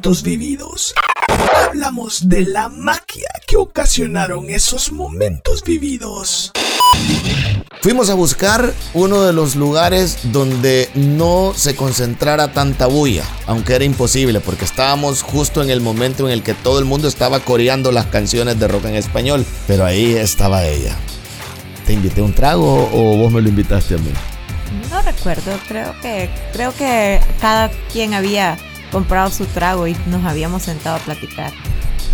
momentos 0.00 0.22
vividos. 0.22 0.94
Hablamos 1.66 2.30
de 2.30 2.46
la 2.46 2.70
magia 2.70 3.28
que 3.46 3.58
ocasionaron 3.58 4.48
esos 4.48 4.92
momentos 4.92 5.62
vividos. 5.62 6.52
Fuimos 7.82 8.08
a 8.08 8.14
buscar 8.14 8.72
uno 8.94 9.20
de 9.24 9.34
los 9.34 9.56
lugares 9.56 10.32
donde 10.32 10.88
no 10.94 11.52
se 11.54 11.76
concentrara 11.76 12.54
tanta 12.54 12.86
bulla, 12.86 13.24
aunque 13.46 13.74
era 13.74 13.84
imposible 13.84 14.40
porque 14.40 14.64
estábamos 14.64 15.20
justo 15.20 15.62
en 15.62 15.68
el 15.68 15.82
momento 15.82 16.26
en 16.26 16.32
el 16.32 16.42
que 16.42 16.54
todo 16.54 16.78
el 16.78 16.86
mundo 16.86 17.06
estaba 17.06 17.40
coreando 17.40 17.92
las 17.92 18.06
canciones 18.06 18.58
de 18.58 18.68
rock 18.68 18.86
en 18.86 18.94
español, 18.94 19.44
pero 19.66 19.84
ahí 19.84 20.14
estaba 20.14 20.64
ella. 20.64 20.96
¿Te 21.84 21.92
invité 21.92 22.22
un 22.22 22.32
trago 22.32 22.88
o 22.90 23.18
vos 23.18 23.30
me 23.30 23.42
lo 23.42 23.50
invitaste 23.50 23.96
a 23.96 23.98
mí? 23.98 24.12
No 24.90 25.02
recuerdo, 25.02 25.52
creo 25.68 25.94
que 26.00 26.30
creo 26.54 26.72
que 26.74 27.20
cada 27.38 27.70
quien 27.92 28.14
había 28.14 28.56
comprado 28.90 29.30
su 29.30 29.46
trago 29.46 29.86
y 29.86 29.96
nos 30.06 30.24
habíamos 30.24 30.62
sentado 30.62 30.96
a 30.96 30.98
platicar. 31.00 31.52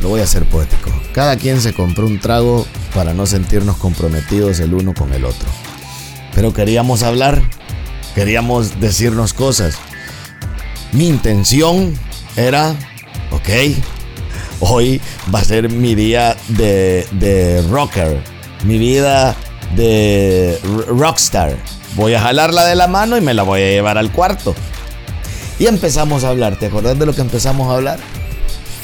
Lo 0.03 0.11
voy 0.11 0.21
a 0.21 0.25
hacer 0.25 0.45
poético. 0.45 0.91
Cada 1.13 1.37
quien 1.37 1.61
se 1.61 1.73
compró 1.73 2.07
un 2.07 2.21
trago 2.21 2.67
para 2.95 3.15
no 3.15 3.27
sentirnos 3.27 3.77
comprometidos 3.77 4.61
el 4.61 4.75
uno 4.75 4.95
con 4.95 5.13
el 5.13 5.25
otro. 5.25 5.49
Pero 6.35 6.53
queríamos 6.53 7.03
hablar, 7.03 7.41
queríamos 8.15 8.79
decirnos 8.81 9.33
cosas. 9.33 9.79
Mi 10.93 11.09
intención 11.09 11.95
era, 12.37 12.75
ok, 13.31 13.49
hoy 14.61 15.01
va 15.35 15.41
a 15.41 15.45
ser 15.45 15.71
mi 15.71 15.95
día 15.95 16.37
de, 16.49 17.07
de 17.13 17.63
rocker, 17.71 18.23
mi 18.65 18.79
vida 18.79 19.35
de 19.75 20.59
rockstar. 20.89 21.57
Voy 21.95 22.13
a 22.13 22.21
jalarla 22.21 22.67
de 22.67 22.77
la 22.77 22.87
mano 22.87 23.17
y 23.17 23.23
me 23.23 23.33
la 23.33 23.43
voy 23.43 23.63
a 23.63 23.69
llevar 23.69 23.97
al 23.97 24.13
cuarto. 24.13 24.55
Y 25.59 25.67
empezamos 25.67 26.25
a 26.25 26.29
hablar. 26.31 26.57
¿Te 26.59 26.67
acordás 26.67 26.99
de 26.99 27.07
lo 27.07 27.15
que 27.15 27.21
empezamos 27.23 27.71
a 27.71 27.77
hablar? 27.77 27.99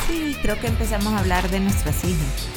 Sí, 0.09 0.37
creo 0.43 0.59
que 0.61 0.69
empezamos 0.69 1.13
a 1.13 1.19
hablar 1.19 1.51
de 1.51 1.61
nuestras 1.61 1.97
hijas. 2.05 2.49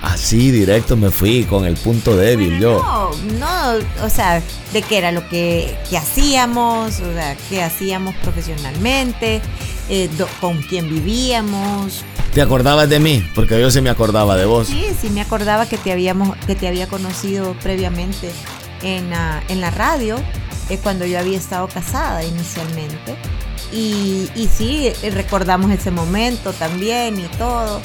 Así 0.00 0.52
directo 0.52 0.96
me 0.96 1.10
fui 1.10 1.42
con 1.44 1.64
el 1.64 1.74
punto 1.76 2.16
débil 2.16 2.60
yo. 2.60 2.80
No, 2.82 3.10
no, 3.38 4.04
o 4.04 4.08
sea, 4.08 4.40
de 4.72 4.82
qué 4.82 4.98
era 4.98 5.10
lo 5.10 5.28
que, 5.28 5.76
que 5.90 5.98
hacíamos, 5.98 7.00
o 7.00 7.12
sea, 7.12 7.36
qué 7.48 7.62
hacíamos 7.64 8.14
profesionalmente, 8.22 9.40
eh, 9.88 10.08
do- 10.16 10.28
con 10.40 10.62
quién 10.62 10.88
vivíamos. 10.88 12.04
¿Te 12.32 12.42
acordabas 12.42 12.88
de 12.88 13.00
mí? 13.00 13.28
Porque 13.34 13.60
yo 13.60 13.72
sí 13.72 13.80
me 13.80 13.90
acordaba 13.90 14.36
de 14.36 14.46
vos. 14.46 14.68
Sí, 14.68 14.84
sí 15.00 15.10
me 15.10 15.20
acordaba 15.20 15.66
que 15.66 15.78
te 15.78 15.90
habíamos, 15.90 16.36
que 16.46 16.54
te 16.54 16.68
había 16.68 16.86
conocido 16.86 17.54
previamente 17.62 18.30
en 18.82 19.10
la, 19.10 19.42
en 19.48 19.60
la 19.60 19.70
radio, 19.72 20.16
eh, 20.68 20.78
cuando 20.82 21.04
yo 21.06 21.18
había 21.18 21.38
estado 21.38 21.68
casada 21.68 22.24
inicialmente. 22.24 23.16
Y, 23.72 24.30
y 24.34 24.48
sí, 24.48 24.86
eh, 25.02 25.10
recordamos 25.10 25.70
ese 25.70 25.90
momento 25.90 26.52
también 26.52 27.18
y 27.18 27.28
todo. 27.36 27.80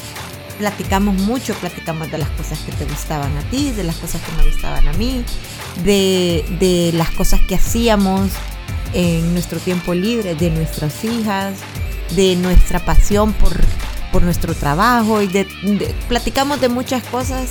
Platicamos 0.60 1.16
mucho, 1.16 1.54
platicamos 1.56 2.12
de 2.12 2.20
las 2.20 2.30
cosas 2.30 2.60
que 2.60 2.72
te 2.74 2.86
gustaban 2.86 3.36
a 3.38 3.42
ti, 3.50 3.72
de 3.72 3.84
las 3.84 3.96
cosas 3.96 4.22
que 4.22 4.32
me 4.38 4.50
gustaban 4.50 4.88
a 4.88 4.94
mí, 4.94 5.24
de, 5.84 6.46
de 6.60 6.92
las 6.94 7.10
cosas 7.12 7.42
que 7.42 7.56
hacíamos 7.56 8.30
en 8.94 9.34
nuestro 9.34 9.60
tiempo 9.60 9.94
libre, 9.96 10.36
de 10.36 10.52
nuestras 10.52 11.04
hijas, 11.04 11.56
de 12.16 12.36
nuestra 12.36 12.80
pasión 12.86 13.34
por, 13.34 13.60
por 14.12 14.22
nuestro 14.22 14.54
trabajo 14.54 15.24
y 15.24 15.28
de, 15.28 15.46
de- 15.64 15.96
platicamos 16.08 16.62
de 16.62 16.70
muchas 16.70 17.04
cosas 17.06 17.50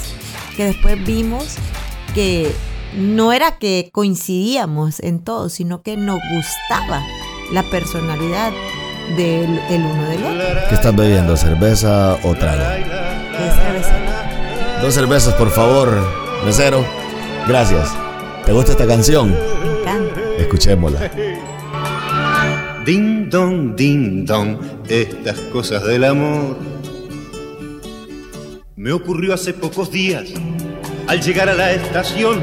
que 0.57 0.67
después 0.67 1.05
vimos 1.05 1.57
que 2.15 2.53
no 2.97 3.33
era 3.33 3.59
que 3.59 3.91
coincidíamos 3.93 5.01
en 5.01 5.21
todo, 5.21 5.49
sino 5.49 5.83
que 5.83 5.97
nos 5.97 6.21
gustaba 6.35 7.03
la 7.53 7.63
personalidad 7.65 8.53
del 9.17 9.59
el 9.71 9.83
uno 9.83 10.09
del 10.09 10.25
otro. 10.25 10.69
¿Qué 10.69 10.75
estás 10.75 10.95
bebiendo? 10.95 11.37
¿Cerveza 11.37 12.15
o 12.23 12.35
trago? 12.35 12.63
Es 12.63 13.55
cerveza. 13.55 14.81
Dos 14.83 14.95
cervezas, 14.95 15.35
por 15.35 15.51
favor, 15.51 15.97
mesero. 16.45 16.85
Gracias. 17.47 17.93
¿Te 18.45 18.53
gusta 18.53 18.73
esta 18.73 18.87
canción? 18.87 19.31
Me 19.31 19.81
encanta. 19.81 20.21
Escuchémosla. 20.39 21.11
Ding 22.85 23.31
dong, 23.31 23.77
ding 23.77 24.25
dong, 24.27 24.59
estas 24.89 25.39
cosas 25.53 25.85
del 25.85 26.05
amor. 26.05 26.57
Me 28.75 28.93
ocurrió 28.93 29.35
hace 29.35 29.55
pocos 29.55 29.93
días. 29.93 30.31
Al 31.07 31.21
llegar 31.21 31.49
a 31.49 31.55
la 31.55 31.73
estación, 31.73 32.43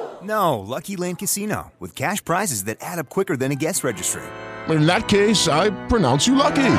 No, 0.23 0.59
Lucky 0.59 0.95
Land 0.97 1.19
Casino, 1.19 1.71
with 1.79 1.95
cash 1.95 2.23
prizes 2.23 2.65
that 2.65 2.77
add 2.81 2.99
up 2.99 3.09
quicker 3.09 3.35
than 3.37 3.51
a 3.51 3.55
guest 3.55 3.83
registry. 3.83 4.21
In 4.69 4.85
that 4.85 5.07
case, 5.07 5.47
I 5.47 5.71
pronounce 5.87 6.27
you 6.27 6.35
lucky. 6.35 6.73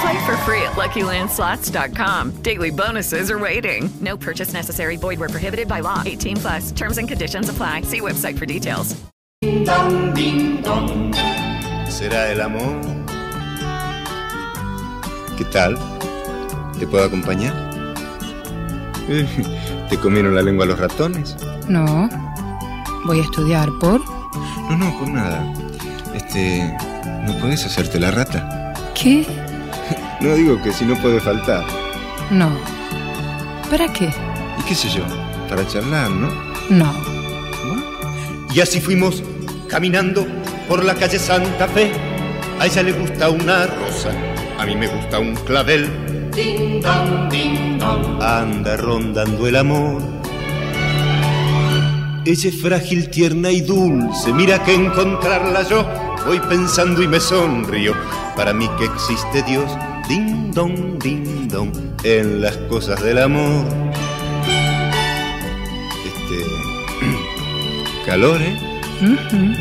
Play 0.00 0.26
for 0.26 0.36
free 0.44 0.62
at 0.62 0.72
LuckyLandSlots.com. 0.72 2.42
Daily 2.42 2.70
bonuses 2.70 3.30
are 3.30 3.38
waiting. 3.38 3.88
No 4.00 4.16
purchase 4.16 4.52
necessary. 4.52 4.96
Void 4.96 5.18
where 5.18 5.28
prohibited 5.28 5.68
by 5.68 5.80
law. 5.80 6.02
18 6.04 6.36
plus. 6.36 6.72
Terms 6.72 6.98
and 6.98 7.08
conditions 7.08 7.48
apply. 7.48 7.82
See 7.82 8.00
website 8.00 8.38
for 8.38 8.46
details. 8.46 8.94
Ding 9.42 9.64
dong, 9.64 10.14
ding 10.14 10.62
dong. 10.62 11.12
¿Será 11.88 12.30
el 12.30 12.40
amor? 12.40 12.80
¿Qué 15.36 15.44
tal? 15.46 15.76
¿Te 16.78 16.86
puedo 16.86 17.04
acompañar? 17.04 17.54
¿Te 19.88 19.96
comieron 19.98 20.34
la 20.34 20.42
lengua 20.42 20.66
los 20.66 20.78
ratones? 20.78 21.36
No. 21.68 22.08
Voy 23.06 23.20
a 23.20 23.22
estudiar 23.22 23.70
por... 23.78 24.00
No, 24.68 24.76
no, 24.76 24.98
por 24.98 25.08
nada. 25.08 25.52
Este, 26.12 26.76
¿no 27.24 27.38
puedes 27.38 27.64
hacerte 27.64 28.00
la 28.00 28.10
rata? 28.10 28.74
¿Qué? 28.94 29.26
No 30.20 30.34
digo 30.34 30.60
que 30.62 30.72
si 30.72 30.86
no 30.86 30.96
puede 30.96 31.20
faltar. 31.20 31.62
No. 32.30 32.50
¿Para 33.70 33.92
qué? 33.92 34.06
¿Y 34.58 34.62
qué 34.66 34.74
sé 34.74 34.88
yo? 34.88 35.02
Para 35.46 35.66
charlar, 35.68 36.10
¿no? 36.10 36.30
No. 36.70 36.90
Y 38.54 38.60
así 38.60 38.80
fuimos 38.80 39.22
caminando 39.68 40.26
por 40.68 40.82
la 40.82 40.94
calle 40.94 41.18
Santa 41.18 41.68
Fe. 41.68 41.92
A 42.58 42.64
ella 42.64 42.82
le 42.82 42.92
gusta 42.92 43.28
una 43.28 43.66
rosa, 43.66 44.10
a 44.58 44.64
mí 44.64 44.74
me 44.74 44.88
gusta 44.88 45.18
un 45.18 45.34
clavel. 45.36 46.30
Ding 46.34 46.80
dong, 46.80 47.28
ding 47.30 47.78
dong. 47.78 48.22
Anda 48.22 48.78
rondando 48.78 49.46
el 49.46 49.56
amor. 49.56 50.15
Ella 52.26 52.48
es 52.48 52.60
frágil, 52.60 53.08
tierna 53.10 53.50
y 53.52 53.60
dulce. 53.60 54.32
Mira 54.32 54.62
que 54.64 54.74
encontrarla 54.74 55.62
yo 55.68 55.86
voy 56.26 56.40
pensando 56.40 57.02
y 57.02 57.08
me 57.08 57.20
sonrío. 57.20 57.94
Para 58.36 58.52
mí 58.52 58.68
que 58.78 58.84
existe 58.86 59.42
Dios. 59.44 59.70
Ding 60.08 60.50
dong, 60.52 60.98
ding 61.02 61.48
dong. 61.48 61.70
En 62.02 62.40
las 62.42 62.56
cosas 62.68 63.00
del 63.02 63.18
amor. 63.18 63.64
Este. 66.04 66.44
calor, 68.06 68.40
¿eh? 68.42 68.56
Ujú. 69.02 69.52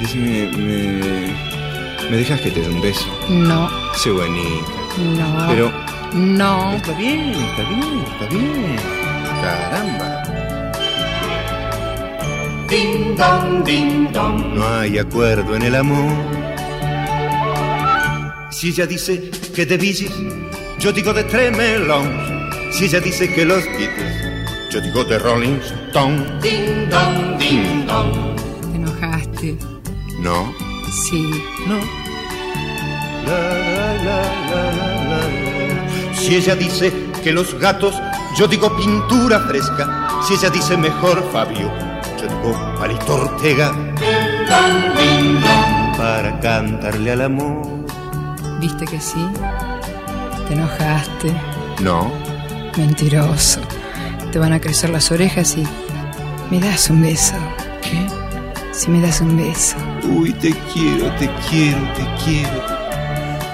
Decime, 0.00 0.48
me, 0.56 2.10
me 2.10 2.16
dejas 2.16 2.40
que 2.40 2.50
te 2.50 2.60
dé 2.60 2.68
un 2.68 2.80
beso. 2.82 3.06
No, 3.28 3.70
Sé 3.94 4.10
bonita. 4.10 4.72
no. 4.98 5.46
Pero 5.48 5.72
No. 6.14 6.72
está 6.74 6.92
bien, 6.98 7.30
está 7.30 7.62
bien, 7.62 8.04
está 8.12 8.26
bien. 8.26 8.76
Caramba. 9.40 10.22
Ding 12.74 13.14
dong, 13.14 13.62
ding 13.62 14.12
dong. 14.12 14.56
No 14.56 14.66
hay 14.66 14.98
acuerdo 14.98 15.54
en 15.54 15.62
el 15.62 15.76
amor. 15.76 16.12
Si 18.50 18.70
ella 18.70 18.84
dice 18.84 19.30
que 19.54 19.64
de 19.64 19.78
Gees, 19.78 20.10
yo 20.80 20.90
digo 20.90 21.12
de 21.12 21.22
Tremelón. 21.22 22.50
Si 22.72 22.86
ella 22.86 22.98
dice 22.98 23.32
que 23.32 23.44
los 23.44 23.64
Beatles, 23.64 24.72
yo 24.72 24.80
digo 24.80 25.04
de 25.04 25.20
Rolling 25.20 25.60
Stone. 25.86 26.40
Ding 26.42 26.90
dong, 26.90 27.38
ding 27.38 27.86
dong. 27.86 28.34
Te 28.72 28.76
enojaste. 28.76 29.56
No. 30.18 30.52
Sí. 30.90 31.30
No. 31.68 31.78
Si 36.12 36.34
ella 36.34 36.56
dice 36.56 36.92
que 37.22 37.30
los 37.30 37.54
gatos, 37.60 37.94
yo 38.36 38.48
digo 38.48 38.76
pintura 38.76 39.38
fresca. 39.46 40.08
Si 40.26 40.34
ella 40.34 40.50
dice 40.50 40.76
mejor 40.76 41.22
Fabio, 41.30 41.93
digo 42.28 42.76
Palito 42.78 43.14
Ortega. 43.14 43.72
Para 45.96 46.38
cantarle 46.40 47.12
al 47.12 47.22
amor. 47.22 47.62
¿Viste 48.60 48.84
que 48.84 49.00
sí? 49.00 49.26
Te 50.48 50.54
enojaste. 50.54 51.32
No. 51.82 52.12
Mentiroso. 52.76 53.60
Te 54.32 54.38
van 54.38 54.52
a 54.52 54.60
crecer 54.60 54.90
las 54.90 55.10
orejas 55.10 55.56
y... 55.56 55.64
¿Me 56.50 56.60
das 56.60 56.90
un 56.90 57.02
beso? 57.02 57.36
¿Qué? 57.82 58.06
Si 58.72 58.90
me 58.90 59.00
das 59.00 59.20
un 59.20 59.36
beso. 59.36 59.76
Uy, 60.02 60.32
te 60.32 60.52
quiero, 60.72 61.10
te 61.16 61.30
quiero, 61.48 61.78
te 61.94 62.24
quiero. 62.24 62.62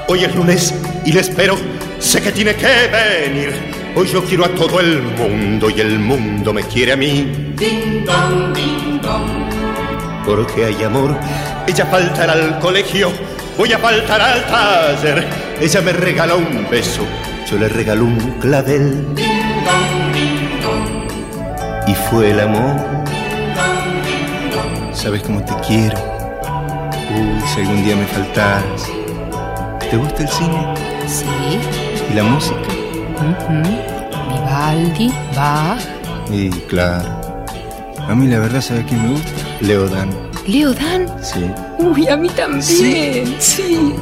Hoy 0.08 0.24
es 0.24 0.34
lunes 0.34 0.74
y 1.04 1.12
le 1.12 1.20
espero. 1.20 1.56
Sé 1.98 2.20
que 2.20 2.32
tiene 2.32 2.54
que 2.56 2.66
venir. 2.66 3.52
Hoy 3.94 4.08
yo 4.08 4.24
quiero 4.24 4.44
a 4.44 4.54
todo 4.54 4.80
el 4.80 5.02
mundo 5.02 5.68
y 5.70 5.80
el 5.80 5.98
mundo 5.98 6.52
me 6.52 6.62
quiere 6.62 6.92
a 6.92 6.96
mí. 6.96 7.49
Ding 7.60 8.06
dong, 8.06 8.54
ding 8.54 9.02
dong. 9.02 9.50
Porque 10.24 10.64
hay 10.64 10.82
amor. 10.82 11.14
Ella 11.66 11.84
faltará 11.84 12.32
al 12.32 12.58
colegio. 12.58 13.12
Voy 13.58 13.70
a 13.70 13.78
faltar 13.78 14.18
al 14.18 14.46
taller. 14.46 15.28
Ella 15.60 15.82
me 15.82 15.92
regaló 15.92 16.38
un 16.38 16.66
beso. 16.70 17.02
Yo 17.50 17.58
le 17.58 17.68
regalo 17.68 18.06
un 18.06 18.18
clavel. 18.40 19.14
Ding 19.14 19.64
dong, 19.66 20.12
ding 20.14 20.60
dong. 20.62 21.86
Y 21.86 21.94
fue 21.94 22.30
el 22.30 22.40
amor. 22.40 22.80
Sabes 24.94 25.22
cómo 25.22 25.44
te 25.44 25.52
quiero. 25.66 25.98
Uy, 27.14 27.42
si 27.46 27.60
algún 27.60 27.84
día 27.84 27.94
me 27.94 28.06
faltaras. 28.06 28.88
¿Te 29.90 29.98
gusta 29.98 30.22
el 30.22 30.28
cine? 30.30 30.74
Sí. 31.06 31.26
¿Y 32.10 32.14
la 32.14 32.22
música? 32.22 32.56
Ujú. 33.16 33.62
Vivaldi, 34.30 35.12
Bach. 35.36 35.78
Y 36.30 36.48
claro. 36.48 37.19
A 38.10 38.14
mí 38.16 38.26
la 38.26 38.40
verdad, 38.40 38.60
¿sabes 38.60 38.86
quién 38.88 39.00
me 39.04 39.12
gusta? 39.12 39.30
Leodan. 39.60 40.10
Leo 40.44 40.74
Dan. 40.74 41.06
Sí. 41.22 41.48
Uy, 41.78 42.08
a 42.08 42.16
mí 42.16 42.28
también. 42.30 42.60
Sí. 42.60 43.36
sí. 43.38 43.94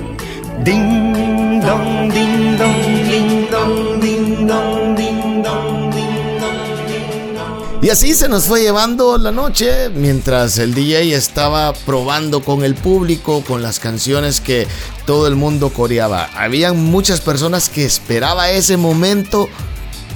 Ding 0.64 1.60
dong, 1.60 2.10
ding 2.10 2.56
dong, 2.56 3.06
ding 3.06 3.50
dong, 3.50 4.00
ding 4.00 4.46
dong, 4.46 4.96
ding 4.96 5.42
dong, 5.42 5.94
ding 5.94 7.34
dong. 7.34 7.82
Y 7.82 7.90
así 7.90 8.14
se 8.14 8.30
nos 8.30 8.44
fue 8.44 8.62
llevando 8.62 9.18
la 9.18 9.30
noche 9.30 9.90
mientras 9.90 10.56
el 10.56 10.72
DJ 10.72 11.14
estaba 11.14 11.74
probando 11.74 12.42
con 12.42 12.64
el 12.64 12.76
público, 12.76 13.44
con 13.46 13.60
las 13.60 13.78
canciones 13.78 14.40
que 14.40 14.66
todo 15.04 15.26
el 15.26 15.36
mundo 15.36 15.68
coreaba. 15.68 16.30
Habían 16.34 16.82
muchas 16.82 17.20
personas 17.20 17.68
que 17.68 17.84
esperaba 17.84 18.50
ese 18.50 18.78
momento 18.78 19.50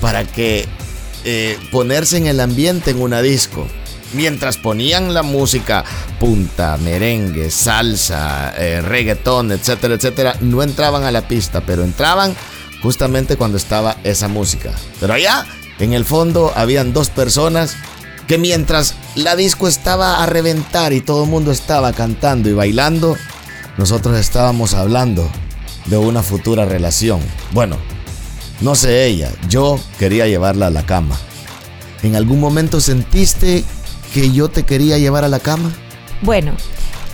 para 0.01 0.25
que 0.25 0.67
eh, 1.25 1.59
ponerse 1.71 2.17
en 2.17 2.27
el 2.27 2.41
ambiente 2.41 2.93
en 2.93 3.03
una 3.03 3.21
disco. 3.21 3.69
Mientras 4.13 4.59
ponían 4.59 5.15
la 5.15 5.23
música 5.23 5.85
punta, 6.21 6.77
merengue, 6.79 7.51
salsa, 7.51 8.53
eh, 8.57 8.81
reggaetón, 8.83 9.53
etcétera, 9.53 9.95
etcétera, 9.95 10.37
no 10.41 10.63
entraban 10.63 11.05
a 11.05 11.11
la 11.11 11.27
pista, 11.27 11.63
pero 11.63 11.83
entraban 11.83 12.37
justamente 12.83 13.37
cuando 13.37 13.57
estaba 13.57 13.97
esa 14.05 14.29
música. 14.29 14.73
Pero 15.01 15.15
allá, 15.15 15.47
en 15.79 15.93
el 15.93 16.05
fondo, 16.05 16.53
habían 16.55 16.93
dos 16.93 17.09
personas 17.09 17.77
que 18.27 18.39
mientras 18.39 18.95
la 19.15 19.37
disco 19.37 19.69
estaba 19.69 20.23
a 20.23 20.27
reventar 20.27 20.93
y 20.93 21.01
todo 21.01 21.25
el 21.25 21.31
mundo 21.31 21.51
estaba 21.51 21.93
cantando 21.93 22.49
y 22.49 22.53
bailando, 22.53 23.17
nosotros 23.77 24.19
estábamos 24.19 24.75
hablando 24.75 25.31
de 25.87 25.97
una 25.97 26.23
futura 26.23 26.65
relación. 26.65 27.21
Bueno, 27.53 27.79
no 28.61 28.75
sé 28.75 29.07
ella, 29.07 29.31
yo 29.49 29.79
quería 29.99 30.27
llevarla 30.27 30.69
a 30.69 30.71
la 30.71 30.87
cama. 30.87 31.17
¿En 32.03 32.17
algún 32.17 32.41
momento 32.41 32.81
sentiste 32.81 33.65
que 34.13 34.31
yo 34.33 34.49
te 34.49 34.63
quería 34.65 34.99
llevar 34.99 35.25
a 35.25 35.29
la 35.29 35.41
cama? 35.41 35.71
Bueno, 36.21 36.53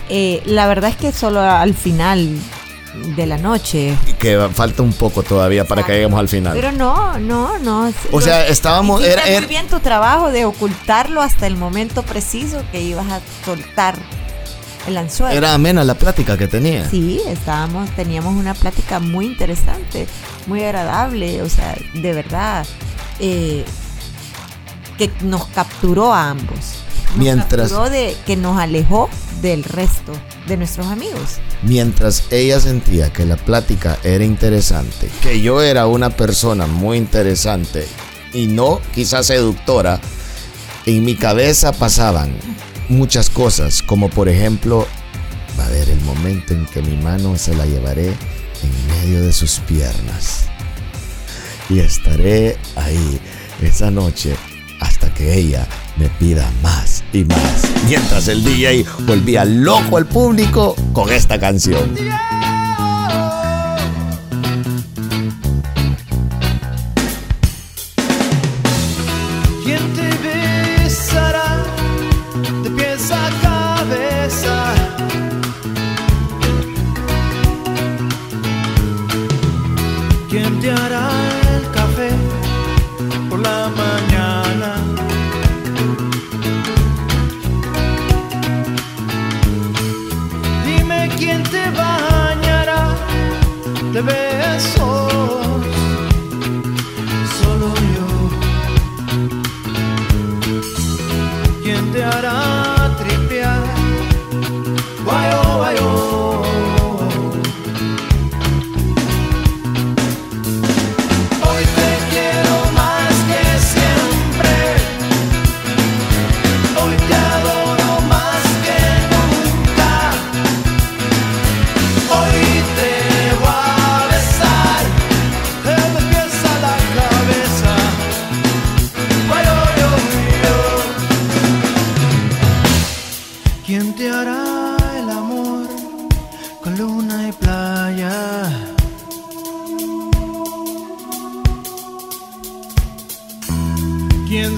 eh, 0.09 0.41
la 0.45 0.67
verdad 0.67 0.89
es 0.91 0.95
que 0.97 1.11
solo 1.11 1.41
al 1.41 1.73
final 1.73 2.29
de 3.15 3.25
la 3.25 3.37
noche. 3.37 3.95
Que 4.19 4.49
falta 4.53 4.81
un 4.83 4.93
poco 4.93 5.23
todavía 5.23 5.63
para 5.65 5.85
que 5.85 5.93
lleguemos 5.93 6.19
al 6.19 6.27
final. 6.27 6.53
Pero 6.55 6.71
no, 6.71 7.17
no, 7.19 7.57
no. 7.59 7.93
O 8.11 8.19
sea, 8.21 8.47
estábamos- 8.47 9.03
era- 9.03 9.23
muy 9.39 9.45
bien 9.47 9.67
tu 9.67 9.79
trabajo 9.79 10.31
de 10.31 10.45
ocultarlo 10.45 11.21
hasta 11.21 11.47
el 11.47 11.55
momento 11.55 12.03
preciso 12.03 12.61
que 12.71 12.81
ibas 12.81 13.05
a 13.11 13.21
soltar 13.45 13.95
el 14.87 14.97
anzuelo. 14.97 15.35
Era 15.37 15.53
amena 15.53 15.83
la 15.83 15.93
plática 15.93 16.35
que 16.37 16.47
tenía. 16.47 16.89
Sí, 16.89 17.21
estábamos, 17.27 17.89
teníamos 17.91 18.33
una 18.35 18.53
plática 18.55 18.99
muy 18.99 19.27
interesante, 19.27 20.07
muy 20.47 20.63
agradable, 20.63 21.41
o 21.43 21.49
sea, 21.49 21.75
de 21.93 22.13
verdad, 22.13 22.65
eh, 23.19 23.63
que 24.97 25.11
nos 25.21 25.45
capturó 25.47 26.13
a 26.13 26.29
ambos. 26.31 26.83
Mientras- 27.15 27.71
de 27.91 28.15
que 28.25 28.35
nos 28.35 28.57
alejó 28.59 29.09
del 29.41 29.63
resto 29.63 30.11
de 30.47 30.57
nuestros 30.57 30.87
amigos. 30.87 31.39
Mientras 31.63 32.23
ella 32.31 32.59
sentía 32.59 33.11
que 33.11 33.25
la 33.25 33.37
plática 33.37 33.97
era 34.03 34.23
interesante, 34.23 35.09
que 35.21 35.41
yo 35.41 35.61
era 35.61 35.87
una 35.87 36.09
persona 36.09 36.65
muy 36.67 36.97
interesante 36.97 37.87
y 38.33 38.47
no 38.47 38.79
quizás 38.93 39.27
seductora, 39.27 39.99
en 40.85 41.03
mi 41.05 41.15
cabeza 41.15 41.71
pasaban 41.71 42.33
muchas 42.89 43.29
cosas, 43.29 43.81
como 43.81 44.09
por 44.09 44.29
ejemplo, 44.29 44.87
va 45.59 45.63
a 45.63 45.67
haber 45.67 45.89
el 45.89 46.01
momento 46.01 46.53
en 46.53 46.65
que 46.65 46.81
mi 46.81 46.97
mano 46.97 47.37
se 47.37 47.55
la 47.55 47.65
llevaré 47.65 48.07
en 48.07 48.87
medio 49.01 49.21
de 49.21 49.33
sus 49.33 49.59
piernas. 49.59 50.45
Y 51.69 51.79
estaré 51.79 52.57
ahí 52.75 53.19
esa 53.61 53.91
noche 53.91 54.35
hasta 54.79 55.13
que 55.13 55.35
ella 55.35 55.67
me 55.99 56.09
pida 56.09 56.49
más 56.63 57.03
y 57.13 57.25
más. 57.25 57.63
Mientras 57.87 58.27
el 58.29 58.43
DJ 58.43 58.85
volvía 59.05 59.43
loco 59.45 59.97
al 59.97 60.05
público 60.05 60.75
con 60.93 61.11
esta 61.11 61.39
canción. 61.39 61.95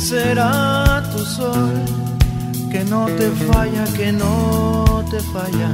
¿Quién 0.01 0.19
será 0.19 1.03
tu 1.11 1.23
sol? 1.23 1.73
Que 2.71 2.83
no 2.85 3.05
te 3.05 3.29
falla, 3.29 3.83
que 3.95 4.11
no 4.11 5.05
te 5.11 5.19
falla. 5.19 5.69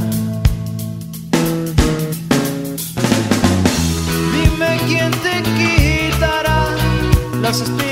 Dime 4.33 4.81
quién 4.85 5.11
te 5.11 5.43
quitará 5.57 6.75
las 7.41 7.61
espinas 7.61 7.86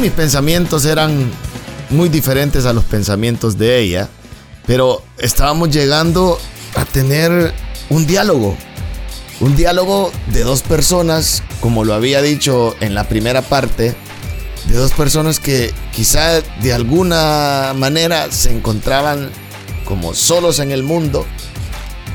Mis 0.00 0.10
pensamientos 0.10 0.84
eran 0.84 1.30
muy 1.90 2.08
diferentes 2.08 2.66
a 2.66 2.72
los 2.72 2.82
pensamientos 2.82 3.56
de 3.56 3.78
ella, 3.78 4.08
pero 4.66 5.00
estábamos 5.18 5.70
llegando 5.70 6.38
a 6.74 6.84
tener 6.84 7.52
un 7.88 8.06
diálogo. 8.06 8.56
Un 9.40 9.54
diálogo 9.54 10.10
de 10.32 10.42
dos 10.42 10.62
personas, 10.62 11.44
como 11.60 11.84
lo 11.84 11.94
había 11.94 12.20
dicho 12.20 12.74
en 12.80 12.94
la 12.94 13.08
primera 13.08 13.42
parte, 13.42 13.94
de 14.66 14.74
dos 14.74 14.92
personas 14.92 15.38
que 15.38 15.72
quizá 15.94 16.40
de 16.40 16.72
alguna 16.72 17.72
manera 17.76 18.32
se 18.32 18.50
encontraban 18.50 19.30
como 19.84 20.14
solos 20.14 20.58
en 20.58 20.72
el 20.72 20.82
mundo, 20.82 21.26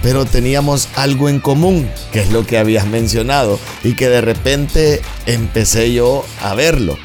pero 0.03 0.25
teníamos 0.25 0.89
algo 0.95 1.29
en 1.29 1.39
común, 1.39 1.89
que 2.11 2.21
es 2.21 2.31
lo 2.31 2.45
que 2.45 2.57
habías 2.57 2.85
mencionado, 2.87 3.59
y 3.83 3.93
que 3.93 4.09
de 4.09 4.21
repente 4.21 5.01
empecé 5.25 5.93
yo 5.93 6.25
a 6.41 6.53
verlo. 6.53 6.97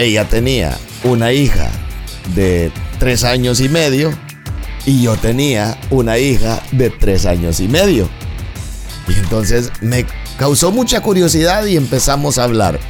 Ella 0.00 0.26
tenía 0.26 0.78
una 1.04 1.30
hija 1.30 1.70
de 2.34 2.72
tres 2.98 3.22
años 3.22 3.60
y 3.60 3.68
medio 3.68 4.10
y 4.86 5.02
yo 5.02 5.14
tenía 5.18 5.78
una 5.90 6.16
hija 6.16 6.62
de 6.72 6.88
tres 6.88 7.26
años 7.26 7.60
y 7.60 7.68
medio. 7.68 8.08
Y 9.08 9.12
entonces 9.12 9.70
me 9.82 10.06
causó 10.38 10.72
mucha 10.72 11.02
curiosidad 11.02 11.66
y 11.66 11.76
empezamos 11.76 12.38
a 12.38 12.44
hablar. 12.44 12.80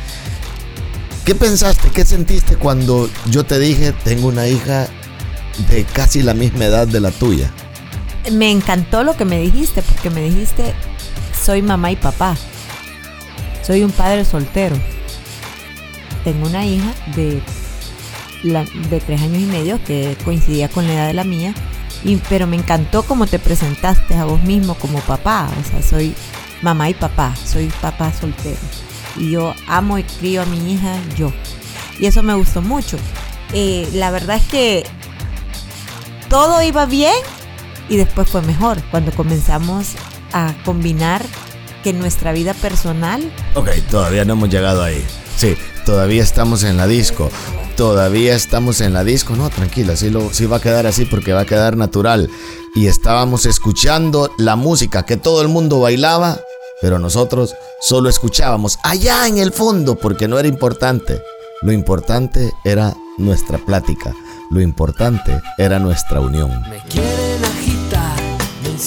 ¿Qué 1.24 1.34
pensaste, 1.34 1.88
qué 1.92 2.04
sentiste 2.04 2.54
cuando 2.54 3.10
yo 3.28 3.42
te 3.42 3.58
dije 3.58 3.92
tengo 4.04 4.28
una 4.28 4.46
hija 4.46 4.86
de 5.68 5.82
casi 5.82 6.22
la 6.22 6.32
misma 6.32 6.66
edad 6.66 6.86
de 6.86 7.00
la 7.00 7.10
tuya? 7.10 7.50
Me 8.30 8.52
encantó 8.52 9.02
lo 9.02 9.16
que 9.16 9.24
me 9.24 9.40
dijiste, 9.40 9.82
porque 9.82 10.10
me 10.10 10.22
dijiste, 10.22 10.74
soy 11.44 11.60
mamá 11.60 11.90
y 11.90 11.96
papá. 11.96 12.36
Soy 13.66 13.82
un 13.82 13.90
padre 13.90 14.24
soltero. 14.24 14.76
Tengo 16.24 16.46
una 16.46 16.64
hija 16.64 16.92
de, 17.16 17.42
de 18.42 19.00
tres 19.00 19.22
años 19.22 19.42
y 19.42 19.46
medio 19.46 19.82
que 19.84 20.16
coincidía 20.24 20.68
con 20.68 20.86
la 20.86 20.94
edad 20.94 21.06
de 21.08 21.14
la 21.14 21.24
mía. 21.24 21.54
Y, 22.04 22.16
pero 22.28 22.46
me 22.46 22.56
encantó 22.56 23.02
cómo 23.02 23.26
te 23.26 23.38
presentaste 23.38 24.14
a 24.14 24.24
vos 24.24 24.42
mismo 24.42 24.74
como 24.74 25.00
papá. 25.00 25.48
O 25.60 25.70
sea, 25.70 25.82
soy 25.82 26.14
mamá 26.62 26.88
y 26.88 26.94
papá. 26.94 27.34
Soy 27.36 27.66
papá 27.80 28.12
soltero. 28.12 28.58
Y 29.16 29.30
yo 29.30 29.54
amo 29.66 29.98
y 29.98 30.04
crío 30.04 30.42
a 30.42 30.46
mi 30.46 30.72
hija 30.72 30.96
yo. 31.16 31.32
Y 31.98 32.06
eso 32.06 32.22
me 32.22 32.34
gustó 32.34 32.62
mucho. 32.62 32.98
Eh, 33.52 33.88
la 33.94 34.10
verdad 34.10 34.36
es 34.36 34.44
que 34.44 34.86
todo 36.28 36.62
iba 36.62 36.86
bien 36.86 37.14
y 37.88 37.96
después 37.96 38.28
fue 38.28 38.40
mejor 38.42 38.80
cuando 38.90 39.10
comenzamos 39.12 39.88
a 40.32 40.54
combinar 40.64 41.22
que 41.82 41.92
nuestra 41.92 42.32
vida 42.32 42.54
personal 42.54 43.32
Ok, 43.54 43.70
todavía 43.90 44.24
no 44.24 44.34
hemos 44.34 44.48
llegado 44.48 44.82
ahí. 44.82 45.04
Sí, 45.36 45.56
todavía 45.90 46.22
estamos 46.22 46.62
en 46.62 46.76
la 46.76 46.86
disco. 46.86 47.30
Todavía 47.76 48.36
estamos 48.36 48.80
en 48.80 48.92
la 48.92 49.02
disco. 49.02 49.34
No, 49.34 49.50
tranquila, 49.50 49.96
sí, 49.96 50.12
sí 50.30 50.46
va 50.46 50.58
a 50.58 50.60
quedar 50.60 50.86
así 50.86 51.04
porque 51.04 51.32
va 51.32 51.40
a 51.40 51.46
quedar 51.46 51.76
natural. 51.76 52.30
Y 52.76 52.86
estábamos 52.86 53.44
escuchando 53.44 54.32
la 54.38 54.54
música 54.54 55.04
que 55.04 55.16
todo 55.16 55.42
el 55.42 55.48
mundo 55.48 55.80
bailaba, 55.80 56.38
pero 56.80 57.00
nosotros 57.00 57.56
solo 57.80 58.08
escuchábamos 58.08 58.78
allá 58.84 59.26
en 59.26 59.38
el 59.38 59.52
fondo 59.52 59.96
porque 59.96 60.28
no 60.28 60.38
era 60.38 60.46
importante. 60.46 61.20
Lo 61.60 61.72
importante 61.72 62.52
era 62.64 62.94
nuestra 63.18 63.58
plática. 63.58 64.14
Lo 64.52 64.60
importante 64.60 65.40
era 65.58 65.80
nuestra 65.80 66.20
unión. 66.20 66.50
Me 66.70 66.78
quieren 66.84 67.44
agitar, 67.44 68.16
me 68.62 68.78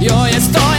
Y 0.00 0.08
hoy 0.10 0.30
estoy 0.30 0.77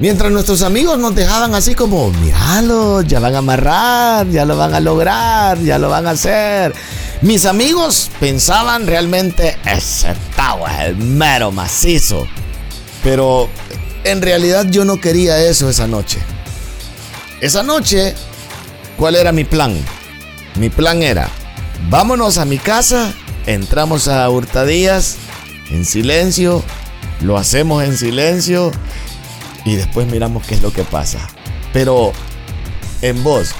Mientras 0.00 0.30
nuestros 0.30 0.62
amigos 0.62 0.96
nos 0.96 1.16
dejaban 1.16 1.56
así 1.56 1.74
como, 1.74 2.12
míralo, 2.12 3.02
ya 3.02 3.18
van 3.18 3.34
a 3.34 3.38
amarrar, 3.38 4.28
ya 4.28 4.44
lo 4.44 4.56
van 4.56 4.72
a 4.72 4.78
lograr, 4.78 5.58
ya 5.58 5.76
lo 5.76 5.88
van 5.88 6.06
a 6.06 6.10
hacer. 6.10 6.72
Mis 7.20 7.46
amigos 7.46 8.08
pensaban 8.20 8.86
realmente, 8.86 9.58
ese 9.64 10.14
Tavo 10.36 10.68
es 10.68 10.80
el 10.86 10.96
mero 10.96 11.50
macizo. 11.50 12.28
Pero 13.02 13.48
en 14.04 14.22
realidad 14.22 14.66
yo 14.70 14.84
no 14.84 15.00
quería 15.00 15.42
eso 15.42 15.68
esa 15.68 15.88
noche. 15.88 16.20
Esa 17.40 17.64
noche, 17.64 18.14
¿cuál 18.96 19.16
era 19.16 19.32
mi 19.32 19.42
plan? 19.42 19.76
Mi 20.54 20.70
plan 20.70 21.02
era, 21.02 21.28
vámonos 21.90 22.38
a 22.38 22.44
mi 22.44 22.58
casa, 22.58 23.12
entramos 23.46 24.06
a 24.06 24.30
Hurtadillas 24.30 25.16
en 25.70 25.84
silencio, 25.84 26.62
lo 27.20 27.36
hacemos 27.36 27.82
en 27.82 27.96
silencio 27.96 28.70
y 29.68 29.76
después 29.76 30.06
miramos 30.06 30.46
qué 30.46 30.54
es 30.54 30.62
lo 30.62 30.72
que 30.72 30.84
pasa. 30.84 31.28
Pero 31.72 32.12
en 33.02 33.22
voz, 33.22 33.54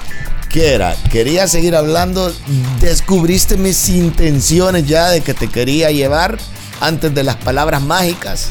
¿qué 0.49 0.73
era? 0.73 0.95
¿Quería 1.11 1.47
seguir 1.47 1.75
hablando? 1.75 2.33
¿Descubriste 2.81 3.57
mis 3.57 3.89
intenciones 3.89 4.87
ya 4.87 5.09
de 5.09 5.21
que 5.21 5.33
te 5.33 5.47
quería 5.47 5.91
llevar 5.91 6.37
antes 6.81 7.13
de 7.13 7.23
las 7.23 7.35
palabras 7.37 7.81
mágicas? 7.81 8.49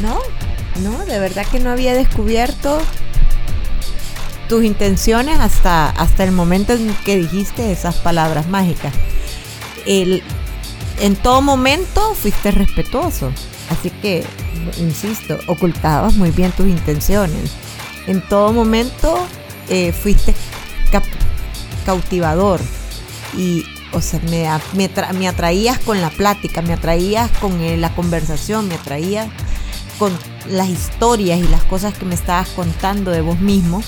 No, 0.00 0.18
no, 0.82 1.04
de 1.04 1.18
verdad 1.18 1.44
que 1.50 1.60
no 1.60 1.70
había 1.70 1.94
descubierto 1.94 2.80
tus 4.48 4.64
intenciones 4.64 5.38
hasta, 5.38 5.90
hasta 5.90 6.24
el 6.24 6.32
momento 6.32 6.72
en 6.72 6.94
que 7.04 7.16
dijiste 7.16 7.70
esas 7.70 7.96
palabras 7.96 8.48
mágicas. 8.48 8.92
El, 9.86 10.22
en 11.00 11.16
todo 11.16 11.40
momento 11.40 12.14
fuiste 12.14 12.50
respetuoso, 12.50 13.32
así 13.70 13.90
que, 13.90 14.24
insisto, 14.78 15.38
ocultabas 15.46 16.14
muy 16.14 16.30
bien 16.30 16.52
tus 16.52 16.66
intenciones. 16.66 17.52
En 18.06 18.20
todo 18.28 18.52
momento 18.52 19.18
eh, 19.68 19.92
fuiste 19.92 20.34
cautivador 21.86 22.60
y, 23.36 23.64
o 23.92 24.00
sea, 24.00 24.20
me, 24.30 24.48
me, 24.74 24.90
me 25.14 25.28
atraías 25.28 25.78
con 25.78 26.00
la 26.00 26.10
plática, 26.10 26.62
me 26.62 26.74
atraías 26.74 27.30
con 27.40 27.60
eh, 27.60 27.76
la 27.76 27.94
conversación, 27.94 28.68
me 28.68 28.74
atraías 28.74 29.28
con 29.98 30.12
las 30.48 30.68
historias 30.68 31.38
y 31.38 31.48
las 31.48 31.62
cosas 31.64 31.94
que 31.94 32.04
me 32.04 32.14
estabas 32.14 32.48
contando 32.50 33.10
de 33.10 33.20
vos 33.20 33.40
mismo 33.40 33.82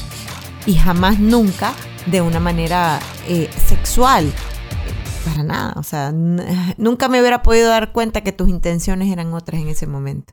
y 0.67 0.75
jamás 0.75 1.19
nunca 1.19 1.73
de 2.07 2.21
una 2.21 2.41
manera 2.41 3.01
eh, 3.29 3.49
sexual. 3.69 4.33
Para 5.25 5.45
nada, 5.45 5.75
o 5.77 5.83
sea, 5.83 6.13
nunca 6.13 7.09
me 7.09 7.21
hubiera 7.21 7.43
podido 7.43 7.69
dar 7.69 7.93
cuenta 7.93 8.23
que 8.23 8.33
tus 8.33 8.49
intenciones 8.49 9.11
eran 9.13 9.33
otras 9.35 9.61
en 9.61 9.69
ese 9.69 9.87
momento. 9.87 10.33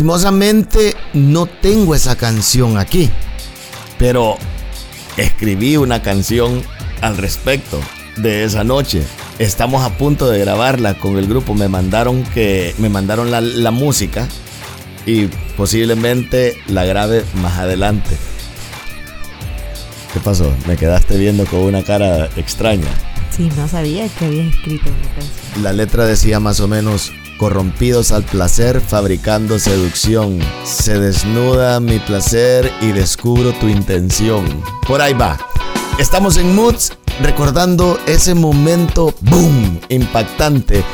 Lastimosamente 0.00 0.96
no 1.12 1.44
tengo 1.44 1.94
esa 1.94 2.16
canción 2.16 2.78
aquí, 2.78 3.10
pero 3.98 4.38
escribí 5.18 5.76
una 5.76 6.00
canción 6.00 6.62
al 7.02 7.18
respecto 7.18 7.78
de 8.16 8.44
esa 8.44 8.64
noche. 8.64 9.02
Estamos 9.38 9.84
a 9.84 9.98
punto 9.98 10.30
de 10.30 10.38
grabarla 10.38 10.94
con 10.94 11.18
el 11.18 11.26
grupo. 11.26 11.52
Me 11.52 11.68
mandaron 11.68 12.22
que 12.22 12.74
me 12.78 12.88
mandaron 12.88 13.30
la, 13.30 13.42
la 13.42 13.70
música 13.72 14.26
y 15.04 15.26
posiblemente 15.58 16.56
la 16.66 16.86
grabe 16.86 17.22
más 17.34 17.58
adelante. 17.58 18.16
¿Qué 20.14 20.20
pasó? 20.20 20.50
Me 20.66 20.78
quedaste 20.78 21.18
viendo 21.18 21.44
con 21.44 21.60
una 21.60 21.82
cara 21.82 22.30
extraña. 22.36 22.88
Sí, 23.36 23.50
no 23.54 23.68
sabía 23.68 24.08
que 24.08 24.24
había 24.24 24.44
escrito 24.44 24.88
una 24.88 25.14
canción. 25.14 25.62
La 25.62 25.74
letra 25.74 26.06
decía 26.06 26.40
más 26.40 26.58
o 26.60 26.68
menos, 26.68 27.12
corrompidos 27.40 28.12
al 28.12 28.22
placer, 28.22 28.82
fabricando 28.82 29.58
seducción. 29.58 30.38
Se 30.62 30.98
desnuda 30.98 31.80
mi 31.80 31.98
placer 31.98 32.70
y 32.82 32.92
descubro 32.92 33.54
tu 33.54 33.66
intención. 33.66 34.62
Por 34.86 35.00
ahí 35.00 35.14
va. 35.14 35.38
Estamos 35.98 36.36
en 36.36 36.54
Moods 36.54 36.92
recordando 37.22 37.98
ese 38.06 38.34
momento 38.34 39.14
boom 39.22 39.80
impactante 39.88 40.84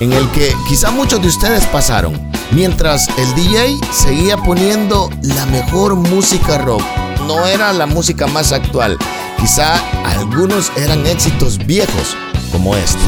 en 0.00 0.12
el 0.12 0.28
que 0.32 0.54
quizá 0.68 0.90
muchos 0.90 1.22
de 1.22 1.28
ustedes 1.28 1.64
pasaron, 1.68 2.20
mientras 2.50 3.08
el 3.16 3.34
DJ 3.34 3.78
seguía 3.90 4.36
poniendo 4.36 5.08
la 5.22 5.46
mejor 5.46 5.94
música 5.94 6.58
rock. 6.58 6.82
No 7.26 7.46
era 7.46 7.72
la 7.72 7.86
música 7.86 8.26
más 8.26 8.52
actual, 8.52 8.98
quizá 9.40 9.74
algunos 10.04 10.70
eran 10.76 11.06
éxitos 11.06 11.56
viejos 11.64 12.14
como 12.52 12.76
este. 12.76 13.00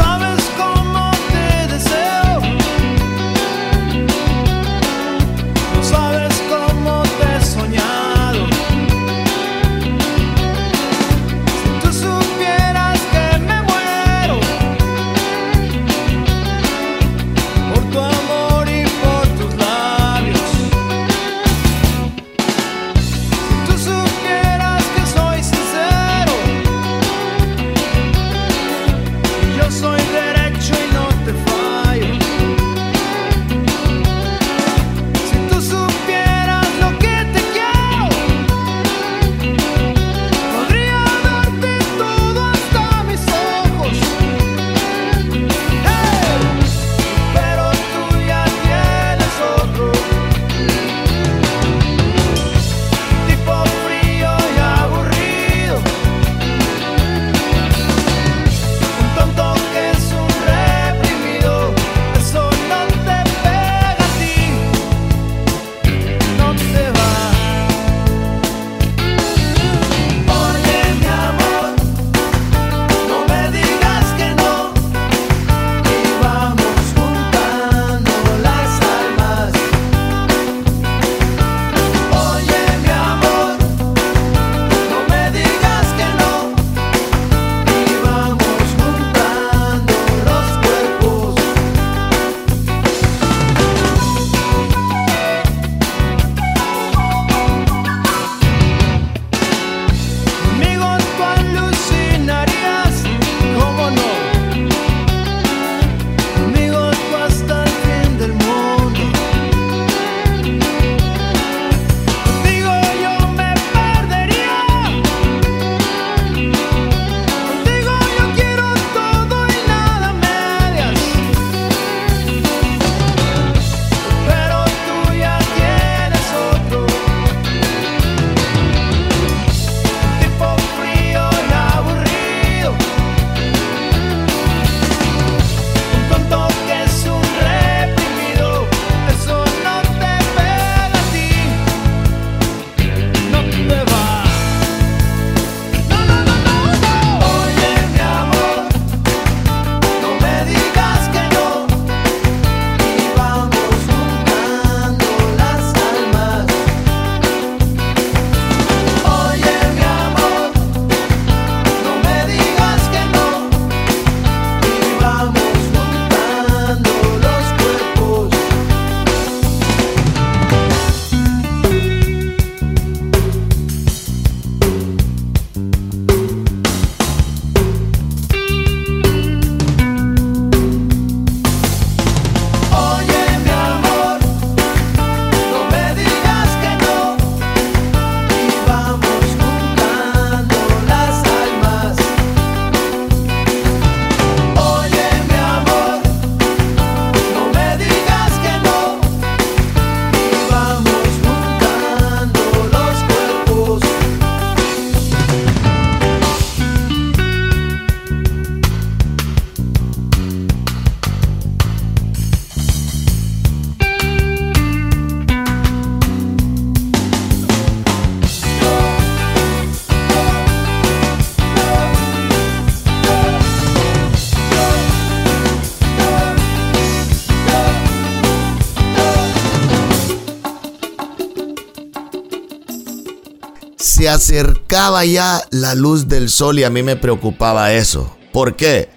Acercaba 234.26 235.04
ya 235.04 235.40
la 235.52 235.76
luz 235.76 236.08
del 236.08 236.28
sol 236.30 236.58
y 236.58 236.64
a 236.64 236.70
mí 236.70 236.82
me 236.82 236.96
preocupaba 236.96 237.72
eso. 237.72 238.16
¿Por 238.32 238.56
qué? 238.56 238.88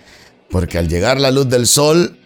Porque 0.50 0.80
al 0.80 0.90
llegar 0.90 1.20
la 1.20 1.30
luz 1.30 1.48
del 1.48 1.68
sol 1.68 2.18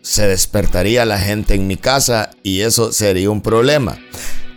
se 0.00 0.26
despertaría 0.26 1.04
la 1.04 1.18
gente 1.18 1.54
en 1.54 1.66
mi 1.66 1.76
casa 1.76 2.30
y 2.42 2.62
eso 2.62 2.90
sería 2.90 3.28
un 3.28 3.42
problema. 3.42 3.98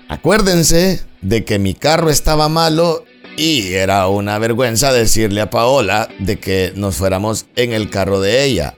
Acuérdense 0.07 1.01
de 1.21 1.43
que 1.43 1.59
mi 1.59 1.73
carro 1.73 2.09
estaba 2.09 2.47
malo 2.47 3.03
y 3.35 3.73
era 3.73 4.07
una 4.07 4.39
vergüenza 4.39 4.93
decirle 4.93 5.41
a 5.41 5.49
Paola 5.49 6.07
de 6.19 6.39
que 6.39 6.71
nos 6.77 6.95
fuéramos 6.95 7.45
en 7.57 7.73
el 7.73 7.89
carro 7.89 8.21
de 8.21 8.45
ella. 8.45 8.75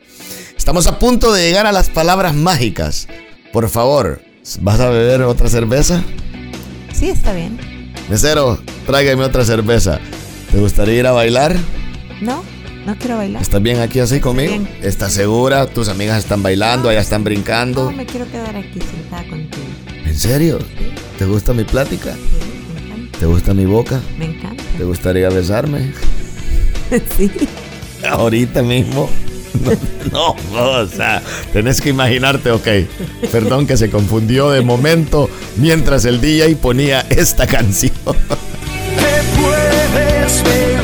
Estamos 0.57 0.87
a 0.87 0.97
punto 0.97 1.31
de 1.31 1.43
llegar 1.43 1.67
a 1.67 1.71
las 1.71 1.91
palabras 1.91 2.33
mágicas. 2.33 3.07
Por 3.53 3.69
favor, 3.69 4.23
¿vas 4.61 4.79
a 4.79 4.89
beber 4.89 5.21
otra 5.21 5.49
cerveza? 5.49 6.03
Sí, 6.91 7.09
está 7.09 7.33
bien 7.33 7.76
mesero, 8.09 8.59
tráigame 8.85 9.23
otra 9.23 9.43
cerveza. 9.45 9.99
¿Te 10.51 10.57
gustaría 10.59 10.95
ir 10.95 11.07
a 11.07 11.11
bailar? 11.11 11.55
No, 12.21 12.43
no 12.85 12.95
quiero 12.97 13.17
bailar. 13.17 13.41
¿Estás 13.41 13.61
bien 13.61 13.79
aquí 13.79 13.99
así 13.99 14.19
conmigo? 14.19 14.49
Bien. 14.49 14.69
¿Estás 14.81 15.13
segura? 15.13 15.65
¿Tus 15.67 15.89
amigas 15.89 16.17
están 16.19 16.41
bailando? 16.41 16.83
No, 16.85 16.89
¿Allá 16.89 17.01
están 17.01 17.23
brincando? 17.23 17.85
No, 17.85 17.91
me 17.91 18.05
quiero 18.05 18.29
quedar 18.31 18.55
aquí 18.55 18.79
sentada 18.79 19.23
contigo. 19.27 19.65
¿En 20.05 20.15
serio? 20.15 20.59
¿Te 21.17 21.25
gusta 21.25 21.53
mi 21.53 21.63
plática? 21.63 22.13
Sí, 22.13 22.19
me 22.73 22.85
encanta. 22.93 23.19
¿Te 23.19 23.25
gusta 23.25 23.53
mi 23.53 23.65
boca? 23.65 23.99
Me 24.17 24.25
encanta. 24.25 24.63
¿Te 24.77 24.83
gustaría 24.83 25.29
besarme? 25.29 25.91
sí. 27.17 27.29
Ahorita 28.07 28.61
mismo. 28.63 29.09
No, 30.11 30.35
o 30.53 30.87
sea, 30.87 31.21
tenés 31.51 31.81
que 31.81 31.89
imaginarte, 31.89 32.51
ok. 32.51 32.67
Perdón 33.31 33.67
que 33.67 33.75
se 33.75 33.89
confundió 33.89 34.51
de 34.51 34.61
momento 34.61 35.29
mientras 35.57 36.05
el 36.05 36.21
DJ 36.21 36.55
ponía 36.55 37.05
esta 37.09 37.45
canción. 37.45 37.91
Te 38.03 39.39
puedes 39.41 40.43
ver. 40.43 40.76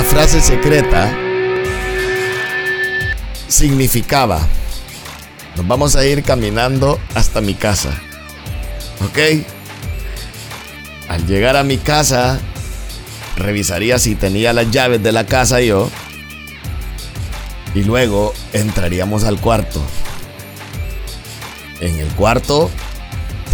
Frase 0.00 0.40
secreta 0.40 1.14
significaba, 3.46 4.40
nos 5.56 5.68
vamos 5.68 5.96
a 5.96 6.06
ir 6.06 6.22
caminando 6.22 6.98
hasta 7.14 7.40
mi 7.40 7.54
casa. 7.54 7.90
¿Ok? 9.04 9.44
Al 11.08 11.26
llegar 11.26 11.56
a 11.56 11.62
mi 11.62 11.76
casa, 11.76 12.40
revisaría 13.36 13.98
si 13.98 14.14
tenía 14.14 14.52
las 14.52 14.70
llaves 14.70 15.02
de 15.02 15.12
la 15.12 15.26
casa 15.26 15.60
yo. 15.60 15.90
Y 17.74 17.84
luego 17.84 18.32
entraríamos 18.52 19.24
al 19.24 19.38
cuarto. 19.40 19.82
En 21.80 21.98
el 21.98 22.08
cuarto 22.08 22.70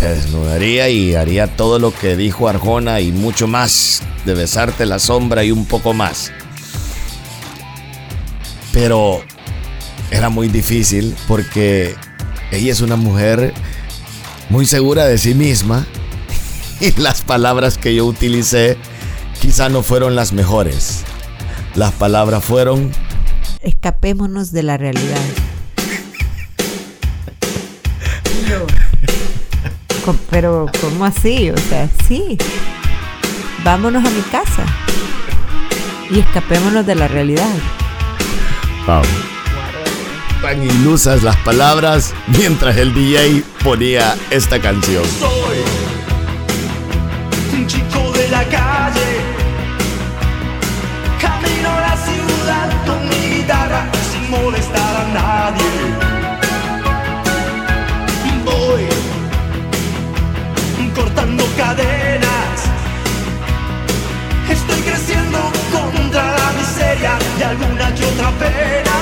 desnudaría 0.07 0.89
y 0.89 1.15
haría 1.15 1.57
todo 1.57 1.79
lo 1.79 1.93
que 1.93 2.17
dijo 2.17 2.49
Arjona 2.49 3.01
y 3.01 3.13
mucho 3.13 3.47
más. 3.47 4.03
De 4.25 4.35
besarte 4.35 4.87
la 4.87 4.99
sombra 4.99 5.45
y 5.45 5.51
un 5.51 5.65
poco 5.65 5.95
más. 5.95 6.31
Pero 8.73 9.23
era 10.11 10.29
muy 10.29 10.49
difícil 10.49 11.17
porque 11.27 11.95
ella 12.51 12.73
es 12.73 12.81
una 12.81 12.97
mujer 12.97 13.53
muy 14.51 14.67
segura 14.67 15.07
de 15.07 15.19
sí 15.19 15.35
misma 15.35 15.87
y 16.81 16.93
las 17.01 17.23
palabras 17.23 17.79
que 17.79 17.95
yo 17.95 18.07
utilicé 18.07 18.77
quizá 19.41 19.69
no 19.69 19.83
fueron 19.83 20.15
las 20.15 20.33
mejores. 20.33 21.05
Las 21.75 21.93
palabras 21.93 22.45
fueron 22.45 22.93
Escapémonos 23.61 24.53
de 24.53 24.63
la 24.63 24.77
realidad. 24.77 25.21
Pero, 30.31 30.67
¿cómo 30.81 31.05
así? 31.05 31.51
O 31.51 31.57
sea, 31.57 31.89
sí. 32.07 32.39
Vámonos 33.65 34.05
a 34.05 34.11
mi 34.11 34.23
casa. 34.23 34.65
Y 36.11 36.21
escapémonos 36.21 36.87
de 36.87 36.95
la 36.95 37.09
realidad. 37.09 37.55
Wow. 38.87 39.03
Tan 40.41 40.63
ilusas 40.63 41.23
las 41.23 41.37
palabras 41.39 42.15
mientras 42.39 42.77
el 42.77 42.95
DJ 42.95 43.43
ponía 43.65 44.17
esta 44.31 44.61
canción. 44.61 45.05
Soy 45.19 45.59
un 47.59 47.67
chico 47.67 48.13
de 48.13 48.29
la 48.29 48.45
calle. 48.45 49.21
Camino 51.21 51.69
a 51.69 51.81
la 51.81 51.97
ciudad 51.97 52.87
con 52.87 53.09
mi 53.09 53.37
guitarra 53.37 53.91
sin 54.11 54.31
molestar 54.31 54.97
a 54.97 55.09
nadie. 55.13 55.65
Voy 58.45 58.98
cortando 60.99 61.45
cadenas. 61.57 62.59
Estoy 64.51 64.81
creciendo 64.83 65.39
contra 65.71 66.25
la 66.39 66.53
miseria 66.59 67.13
y 67.39 67.43
alguna 67.43 67.95
que 67.95 68.05
otra 68.05 68.31
pena. 68.43 68.97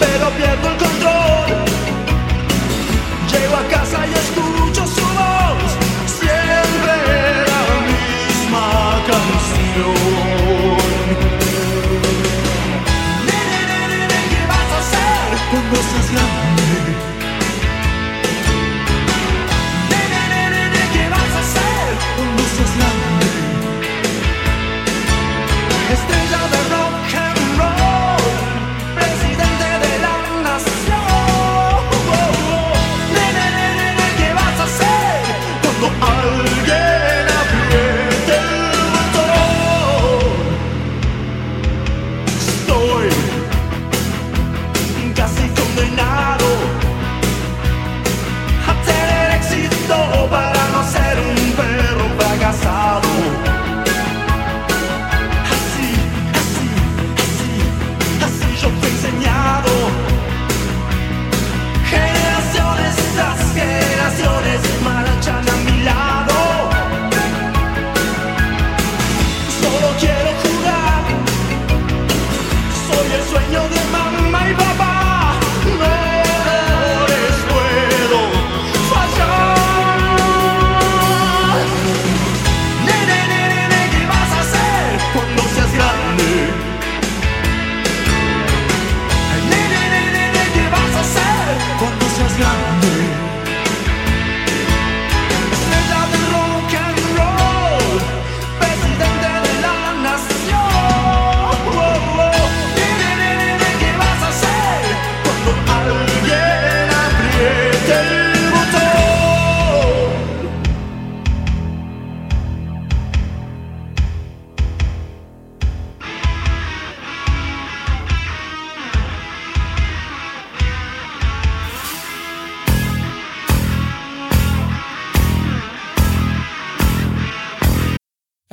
Pero 0.00 0.30
pierdo 0.30 0.68
el 0.68 0.76
control. 0.78 1.21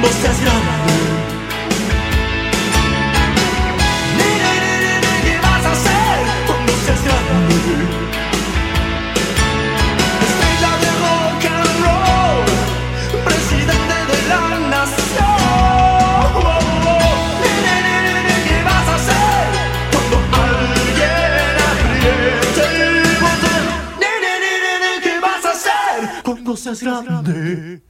Cuando 0.00 0.18
seas 0.18 0.40
grande? 0.40 0.92
¿qué 5.24 5.36
vas 5.42 5.64
a 5.66 5.72
hacer 5.72 6.18
cuando 6.46 6.72
seas 6.84 7.02
grande? 7.04 7.54
Estrella 10.26 10.72
de 10.82 10.90
rock 11.04 11.44
and 11.52 11.72
roll, 11.84 12.44
presidente 13.24 13.96
de 14.10 14.18
la 14.28 14.42
nación. 14.70 15.40
Nene, 17.42 17.74
nene, 17.84 18.10
nene, 18.14 18.36
¿qué 18.48 18.58
vas 18.64 18.86
a 18.88 18.94
hacer 18.94 19.42
cuando 19.92 20.16
alguien 20.48 21.54
apriete 21.70 22.64
el 22.80 23.16
botón? 23.20 23.64
¿qué 25.02 25.14
vas 25.20 25.44
a 25.44 25.50
hacer 25.50 26.22
cuando 26.22 26.56
seas 26.56 26.80
grande? 26.82 27.89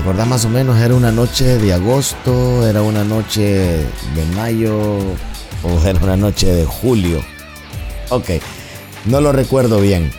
¿Te 0.00 0.04
acordás 0.04 0.28
más 0.28 0.46
o 0.46 0.48
menos? 0.48 0.80
¿Era 0.80 0.94
una 0.94 1.12
noche 1.12 1.58
de 1.58 1.74
agosto? 1.74 2.66
¿Era 2.66 2.80
una 2.80 3.04
noche 3.04 3.84
de 4.14 4.26
mayo? 4.34 4.96
¿O 5.62 5.78
era 5.84 6.00
una 6.02 6.16
noche 6.16 6.46
de 6.46 6.64
julio? 6.64 7.22
Ok, 8.08 8.30
no 9.04 9.20
lo 9.20 9.30
recuerdo 9.30 9.78
bien. 9.78 10.10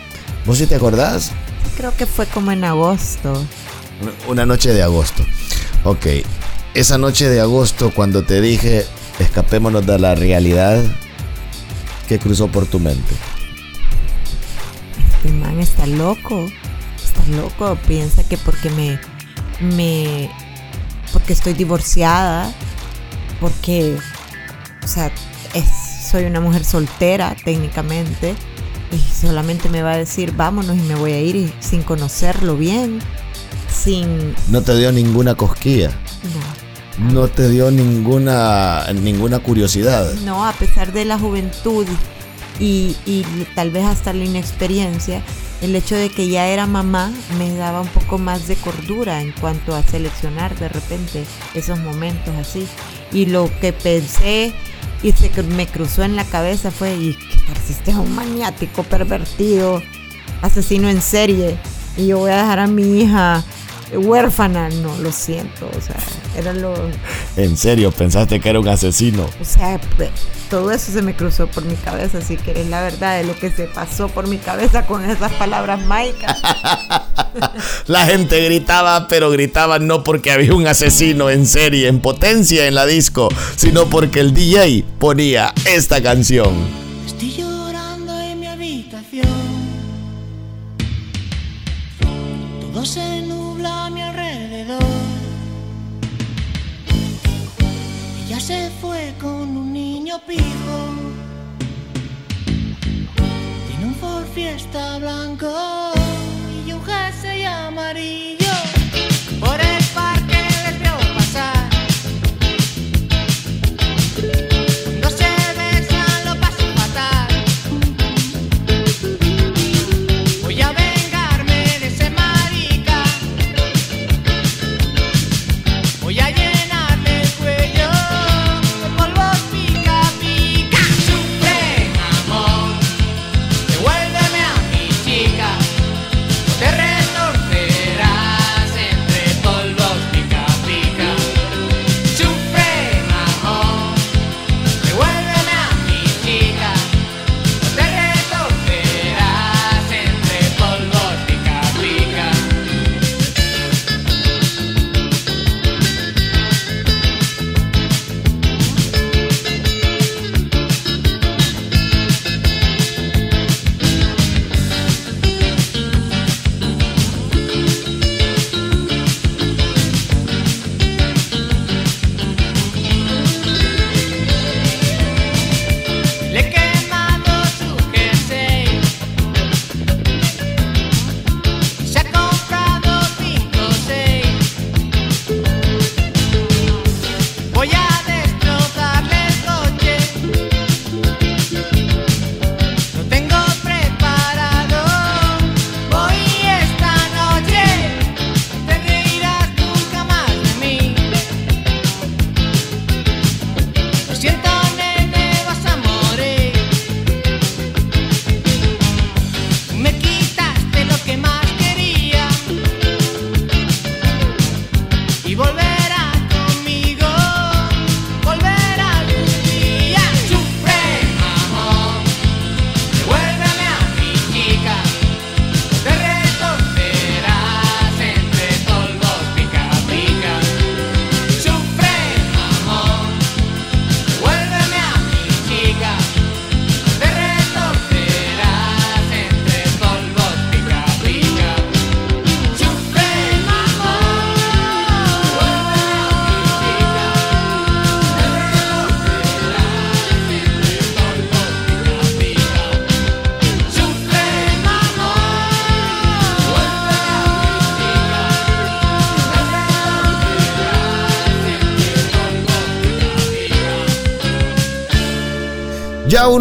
¿Vos 0.46 0.58
sí 0.58 0.66
te 0.68 0.76
acordás? 0.76 1.32
Creo 1.76 1.92
que 1.96 2.06
fue 2.06 2.26
como 2.26 2.52
en 2.52 2.62
agosto. 2.62 3.44
Una 4.28 4.46
noche 4.46 4.72
de 4.72 4.84
agosto. 4.84 5.24
Ok, 5.82 6.06
esa 6.74 6.96
noche 6.96 7.28
de 7.28 7.40
agosto 7.40 7.90
cuando 7.92 8.22
te 8.22 8.40
dije 8.40 8.86
escapémonos 9.18 9.84
de 9.84 9.98
la 9.98 10.14
realidad, 10.14 10.80
¿qué 12.06 12.20
cruzó 12.20 12.46
por 12.46 12.66
tu 12.66 12.78
mente? 12.78 13.16
Este 15.16 15.32
man 15.32 15.58
está 15.58 15.88
loco. 15.88 16.46
Está 17.02 17.26
loco. 17.36 17.76
Piensa 17.88 18.22
que 18.22 18.36
porque 18.36 18.70
me. 18.70 19.00
Me. 19.62 20.30
porque 21.12 21.32
estoy 21.32 21.52
divorciada. 21.54 22.52
Porque. 23.40 23.96
O 24.84 24.86
sea, 24.88 25.10
es- 25.54 26.08
soy 26.10 26.24
una 26.24 26.40
mujer 26.40 26.64
soltera 26.64 27.34
técnicamente. 27.44 28.34
Y 28.92 28.98
solamente 28.98 29.70
me 29.70 29.82
va 29.82 29.92
a 29.92 29.96
decir 29.96 30.32
vámonos 30.36 30.76
y 30.76 30.80
me 30.80 30.94
voy 30.96 31.12
a 31.12 31.20
ir 31.20 31.34
y 31.36 31.52
sin 31.60 31.82
conocerlo 31.82 32.56
bien. 32.56 32.98
Sin. 33.74 34.34
No 34.48 34.60
te 34.60 34.76
dio 34.76 34.92
ninguna 34.92 35.34
cosquilla. 35.34 35.90
No 36.98 37.26
te 37.28 37.48
dio 37.48 37.70
ninguna 37.70 38.84
ninguna 38.92 39.38
curiosidad. 39.38 40.12
No, 40.26 40.44
a 40.46 40.52
pesar 40.52 40.92
de 40.92 41.06
la 41.06 41.18
juventud 41.18 41.86
y, 42.60 42.94
y 43.06 43.24
tal 43.54 43.70
vez 43.70 43.86
hasta 43.86 44.12
la 44.12 44.24
inexperiencia, 44.24 45.22
el 45.62 45.76
hecho 45.76 45.96
de 45.96 46.10
que 46.10 46.28
ya 46.28 46.48
era 46.48 46.66
mamá 46.66 47.12
me 47.38 47.54
daba 47.54 47.80
un 47.80 47.88
poco 47.88 48.18
más 48.18 48.48
de 48.48 48.56
cordura 48.56 49.22
en 49.22 49.32
cuanto 49.32 49.74
a 49.74 49.82
seleccionar 49.82 50.58
de 50.58 50.68
repente 50.68 51.24
esos 51.54 51.78
momentos 51.78 52.34
así. 52.34 52.66
Y 53.12 53.26
lo 53.26 53.48
que 53.60 53.72
pensé 53.72 54.52
y 55.02 55.12
se 55.12 55.42
me 55.44 55.66
cruzó 55.66 56.02
en 56.02 56.16
la 56.16 56.24
cabeza 56.24 56.70
fue, 56.70 56.94
¿y 56.94 57.16
es 57.86 57.94
un 57.94 58.14
maniático, 58.14 58.82
pervertido, 58.82 59.82
asesino 60.42 60.88
en 60.88 61.00
serie? 61.00 61.56
Y 61.96 62.08
yo 62.08 62.18
voy 62.18 62.32
a 62.32 62.38
dejar 62.38 62.58
a 62.58 62.66
mi 62.66 63.00
hija 63.00 63.44
huérfana. 63.96 64.68
No, 64.68 64.96
lo 64.98 65.12
siento, 65.12 65.68
o 65.76 65.80
sea, 65.80 65.96
era 66.36 66.52
lo... 66.52 66.74
En 67.36 67.56
serio, 67.56 67.90
pensaste 67.92 68.40
que 68.40 68.48
era 68.48 68.60
un 68.60 68.68
asesino. 68.68 69.26
O 69.40 69.44
sea, 69.44 69.80
todo 70.50 70.70
eso 70.70 70.92
se 70.92 71.02
me 71.02 71.14
cruzó 71.14 71.46
por 71.46 71.64
mi 71.64 71.74
cabeza, 71.76 72.18
así 72.18 72.36
que 72.36 72.52
es 72.60 72.66
la 72.68 72.82
verdad 72.82 73.18
de 73.18 73.24
lo 73.24 73.34
que 73.36 73.50
se 73.50 73.64
pasó 73.64 74.08
por 74.08 74.28
mi 74.28 74.38
cabeza 74.38 74.86
con 74.86 75.08
esas 75.08 75.32
palabras 75.32 75.84
mágicas. 75.86 76.40
La 77.86 78.06
gente 78.06 78.44
gritaba, 78.44 79.08
pero 79.08 79.30
gritaba 79.30 79.78
no 79.78 80.04
porque 80.04 80.30
había 80.30 80.54
un 80.54 80.66
asesino 80.66 81.30
en 81.30 81.46
serie, 81.46 81.88
en 81.88 82.00
potencia 82.00 82.66
en 82.66 82.74
la 82.74 82.86
disco, 82.86 83.28
sino 83.56 83.86
porque 83.86 84.20
el 84.20 84.34
DJ 84.34 84.84
ponía 84.98 85.52
esta 85.64 86.02
canción. 86.02 86.91
Se 98.42 98.70
fue 98.80 99.14
con 99.20 99.56
un 99.56 99.72
niño 99.72 100.20
pijo. 100.26 100.78
Tiene 103.68 103.84
un 103.86 103.94
Ford 103.94 104.26
Fiesta 104.34 104.98
blanco 104.98 105.92
y 106.66 106.72
un 106.72 106.82
jersey 106.84 107.44
amarillo. 107.44 108.52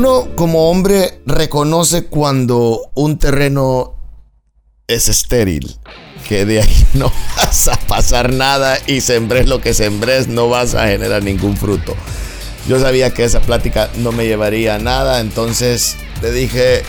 uno 0.02 0.30
como 0.36 0.72
hombre 0.72 1.22
reconoce 1.28 2.06
cuando 2.06 2.90
un 2.96 3.20
terreno 3.20 3.94
es 4.88 5.08
estéril? 5.10 5.78
Que 6.28 6.44
de 6.44 6.64
ahí 6.64 6.86
no 6.96 7.14
vas 7.38 7.68
a 7.68 7.78
pasar 7.82 8.34
nada 8.34 8.80
y 8.88 9.02
sembres 9.02 9.48
lo 9.48 9.62
que 9.62 9.76
sembres, 9.76 10.28
no 10.28 10.50
vas 10.50 10.74
a 10.74 10.88
generar 10.88 11.22
ningún 11.22 11.56
fruto. 11.56 11.96
Yo 12.68 12.80
sabía 12.80 13.14
que 13.14 13.26
esa 13.26 13.42
plática 13.42 13.92
no 13.98 14.12
me 14.12 14.26
llevaría 14.26 14.74
a 14.74 14.80
nada, 14.80 15.20
entonces 15.20 15.98
le 16.24 16.32
dije, 16.32 16.82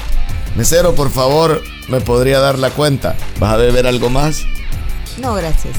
mesero, 0.57 0.95
por 0.95 1.11
favor, 1.11 1.63
¿me 1.89 2.01
podría 2.01 2.41
dar 2.41 2.59
la 2.59 2.71
cuenta? 2.71 3.15
¿Vas 3.39 3.53
a 3.53 3.57
beber 3.59 3.87
algo 3.87 4.09
más? 4.09 4.41
No, 5.19 5.35
gracias. 5.35 5.75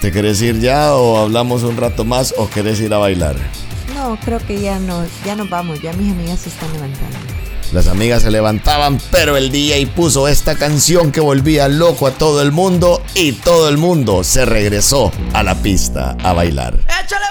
¿Te 0.00 0.12
querés 0.12 0.40
ir 0.42 0.60
ya 0.60 0.94
o 0.94 1.18
hablamos 1.18 1.64
un 1.64 1.76
rato 1.76 2.04
más 2.04 2.34
o 2.38 2.48
querés 2.48 2.78
ir 2.78 2.94
a 2.94 2.98
bailar? 2.98 3.34
creo 4.18 4.38
que 4.38 4.60
ya 4.60 4.78
nos, 4.78 5.08
ya 5.24 5.36
nos 5.36 5.48
vamos, 5.48 5.80
ya 5.80 5.92
mis 5.92 6.12
amigas 6.12 6.40
se 6.40 6.48
están 6.48 6.72
levantando. 6.72 7.18
Las 7.72 7.88
amigas 7.88 8.22
se 8.22 8.30
levantaban, 8.30 9.00
pero 9.10 9.36
el 9.36 9.50
DJ 9.50 9.86
puso 9.88 10.28
esta 10.28 10.54
canción 10.54 11.10
que 11.10 11.20
volvía 11.20 11.66
loco 11.68 12.06
a 12.06 12.12
todo 12.12 12.40
el 12.42 12.52
mundo 12.52 13.02
y 13.14 13.32
todo 13.32 13.68
el 13.68 13.78
mundo 13.78 14.22
se 14.22 14.44
regresó 14.44 15.10
a 15.32 15.42
la 15.42 15.56
pista 15.56 16.16
a 16.22 16.32
bailar. 16.32 16.78
¡Échale! 16.86 17.23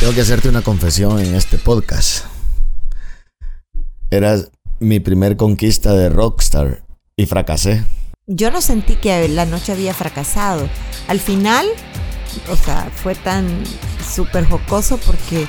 Tengo 0.00 0.14
que 0.14 0.20
hacerte 0.20 0.48
una 0.48 0.62
confesión 0.62 1.18
en 1.18 1.34
este 1.34 1.58
podcast. 1.58 2.24
Eras 4.10 4.52
mi 4.78 5.00
primer 5.00 5.36
conquista 5.36 5.92
de 5.92 6.08
rockstar 6.08 6.84
y 7.16 7.26
fracasé. 7.26 7.84
Yo 8.28 8.52
no 8.52 8.60
sentí 8.60 8.94
que 8.94 9.26
la 9.28 9.44
noche 9.44 9.72
había 9.72 9.92
fracasado. 9.94 10.68
Al 11.08 11.18
final, 11.18 11.66
o 12.48 12.54
sea, 12.54 12.88
fue 12.94 13.16
tan 13.16 13.64
súper 14.08 14.44
jocoso 14.48 14.98
porque 14.98 15.48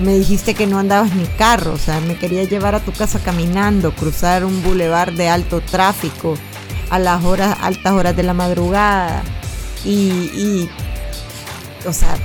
me 0.00 0.16
dijiste 0.16 0.54
que 0.54 0.68
no 0.68 0.78
andabas 0.78 1.12
ni 1.16 1.24
carro, 1.24 1.72
o 1.72 1.78
sea, 1.78 1.98
me 1.98 2.16
quería 2.16 2.44
llevar 2.44 2.76
a 2.76 2.84
tu 2.84 2.92
casa 2.92 3.18
caminando, 3.18 3.92
cruzar 3.96 4.44
un 4.44 4.62
bulevar 4.62 5.12
de 5.14 5.28
alto 5.28 5.60
tráfico 5.60 6.34
a 6.88 7.00
las 7.00 7.24
horas, 7.24 7.58
altas 7.60 7.92
horas 7.92 8.14
de 8.14 8.22
la 8.22 8.32
madrugada. 8.32 9.24
Y, 9.84 10.30
y, 10.36 10.70
o 11.84 11.92
sea, 11.92 12.16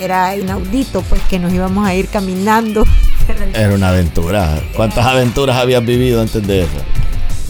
era 0.00 0.36
inaudito 0.36 1.02
pues 1.02 1.20
que 1.22 1.38
nos 1.38 1.52
íbamos 1.52 1.86
a 1.86 1.94
ir 1.94 2.08
caminando. 2.08 2.84
Era 3.54 3.74
una 3.74 3.90
aventura. 3.90 4.58
¿Cuántas 4.74 5.04
aventuras 5.04 5.56
habías 5.56 5.84
vivido 5.84 6.20
antes 6.22 6.46
de 6.46 6.62
eso? 6.62 6.78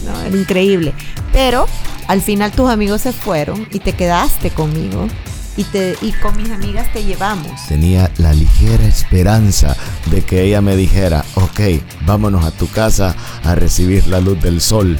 No, 0.05 0.21
era 0.21 0.35
increíble. 0.35 0.93
Pero 1.31 1.67
al 2.07 2.21
final 2.21 2.51
tus 2.51 2.69
amigos 2.69 3.01
se 3.01 3.13
fueron 3.13 3.67
y 3.71 3.79
te 3.79 3.93
quedaste 3.93 4.49
conmigo. 4.49 5.07
Y, 5.55 5.63
te, 5.65 5.95
y 6.01 6.11
con 6.13 6.37
mis 6.37 6.51
amigas 6.51 6.91
te 6.93 7.03
llevamos. 7.03 7.51
Tenía 7.67 8.09
la 8.17 8.33
ligera 8.33 8.85
esperanza 8.85 9.75
de 10.09 10.21
que 10.21 10.43
ella 10.43 10.61
me 10.61 10.75
dijera, 10.75 11.25
ok, 11.35 11.59
vámonos 12.05 12.45
a 12.45 12.51
tu 12.51 12.67
casa 12.69 13.15
a 13.43 13.55
recibir 13.55 14.07
la 14.07 14.21
luz 14.21 14.41
del 14.41 14.61
sol. 14.61 14.97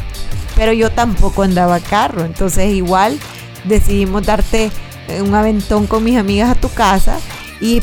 Pero 0.56 0.74
yo 0.74 0.92
tampoco 0.92 1.44
andaba 1.44 1.80
carro, 1.80 2.26
entonces 2.26 2.74
igual 2.74 3.18
decidimos 3.64 4.26
darte 4.26 4.70
un 5.22 5.34
aventón 5.34 5.88
con 5.88 6.04
mis 6.04 6.18
amigas 6.18 6.50
a 6.50 6.56
tu 6.56 6.70
casa 6.70 7.20
y 7.62 7.82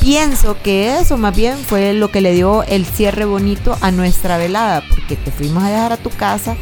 pienso 0.00 0.56
que 0.62 0.98
eso 0.98 1.16
más 1.16 1.34
bien 1.34 1.56
fue 1.56 1.94
lo 1.94 2.10
que 2.10 2.20
le 2.20 2.32
dio 2.34 2.62
el 2.64 2.84
cierre 2.84 3.24
bonito 3.24 3.76
a 3.80 3.90
nuestra 3.90 4.36
velada, 4.36 4.82
porque 4.88 5.16
te 5.16 5.30
fuimos 5.30 5.64
a 5.64 5.70
dejar 5.70 5.92
a 5.92 5.96
tu 5.96 6.10
casa, 6.10 6.56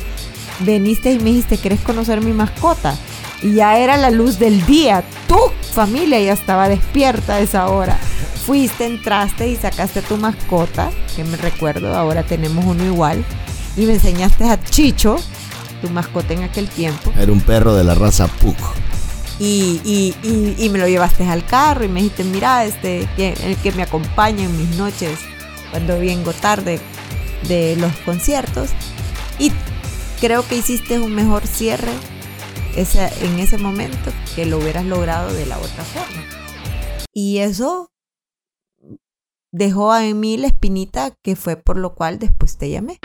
veniste 0.60 1.12
y 1.12 1.18
me 1.18 1.30
dijiste, 1.30 1.58
¿querés 1.58 1.80
conocer 1.80 2.20
mi 2.20 2.32
mascota? 2.32 2.94
Y 3.42 3.54
ya 3.54 3.78
era 3.78 3.96
la 3.96 4.10
luz 4.10 4.38
del 4.38 4.64
día, 4.66 5.02
tu 5.26 5.38
familia 5.72 6.20
ya 6.20 6.32
estaba 6.32 6.68
despierta 6.68 7.34
a 7.34 7.40
esa 7.40 7.68
hora. 7.68 7.98
Fuiste, 8.46 8.86
entraste 8.86 9.48
y 9.48 9.56
sacaste 9.56 10.02
tu 10.02 10.16
mascota, 10.16 10.90
que 11.16 11.24
me 11.24 11.36
recuerdo, 11.36 11.96
ahora 11.96 12.22
tenemos 12.22 12.64
uno 12.64 12.84
igual, 12.84 13.24
y 13.76 13.86
me 13.86 13.94
enseñaste 13.94 14.44
a 14.48 14.62
Chicho, 14.62 15.16
tu 15.80 15.90
mascota 15.90 16.34
en 16.34 16.44
aquel 16.44 16.68
tiempo. 16.68 17.12
Era 17.18 17.32
un 17.32 17.40
perro 17.40 17.74
de 17.74 17.82
la 17.82 17.94
raza 17.94 18.28
Pug. 18.28 18.56
Y, 19.44 20.68
me 20.70 20.78
lo 20.78 20.86
llevaste 20.86 21.24
al 21.24 21.44
carro 21.44 21.84
y 21.84 21.88
me 21.88 22.00
dijiste, 22.00 22.22
mira, 22.22 22.64
este, 22.64 23.08
el 23.16 23.56
que 23.56 23.72
me 23.72 23.82
acompaña 23.82 24.44
en 24.44 24.56
mis 24.56 24.76
noches 24.76 25.18
cuando 25.70 25.98
vengo 25.98 26.32
tarde 26.32 26.80
de 27.48 27.76
los 27.76 27.92
conciertos. 28.04 28.70
Y 29.40 29.50
creo 30.20 30.46
que 30.46 30.56
hiciste 30.56 31.00
un 31.00 31.14
mejor 31.14 31.46
cierre 31.46 31.90
en 32.76 33.38
ese 33.40 33.58
momento 33.58 34.12
que 34.36 34.46
lo 34.46 34.58
hubieras 34.58 34.84
logrado 34.84 35.32
de 35.32 35.46
la 35.46 35.58
otra 35.58 35.82
forma. 35.84 36.22
Y 37.12 37.38
eso 37.38 37.90
dejó 39.50 39.94
en 39.96 40.20
mí 40.20 40.36
la 40.36 40.46
espinita 40.46 41.10
que 41.22 41.34
fue 41.34 41.56
por 41.56 41.76
lo 41.76 41.94
cual 41.94 42.20
después 42.20 42.58
te 42.58 42.70
llamé. 42.70 43.00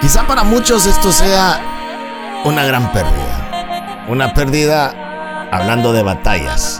Quizá 0.00 0.26
para 0.26 0.44
muchos 0.44 0.86
esto 0.86 1.10
sea 1.10 2.42
una 2.44 2.64
gran 2.64 2.92
pérdida. 2.92 4.06
Una 4.08 4.32
pérdida 4.32 5.05
hablando 5.50 5.92
de 5.92 6.02
batallas. 6.02 6.78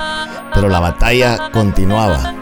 Pero 0.54 0.68
la 0.68 0.80
batalla 0.80 1.50
continuaba. 1.52 2.34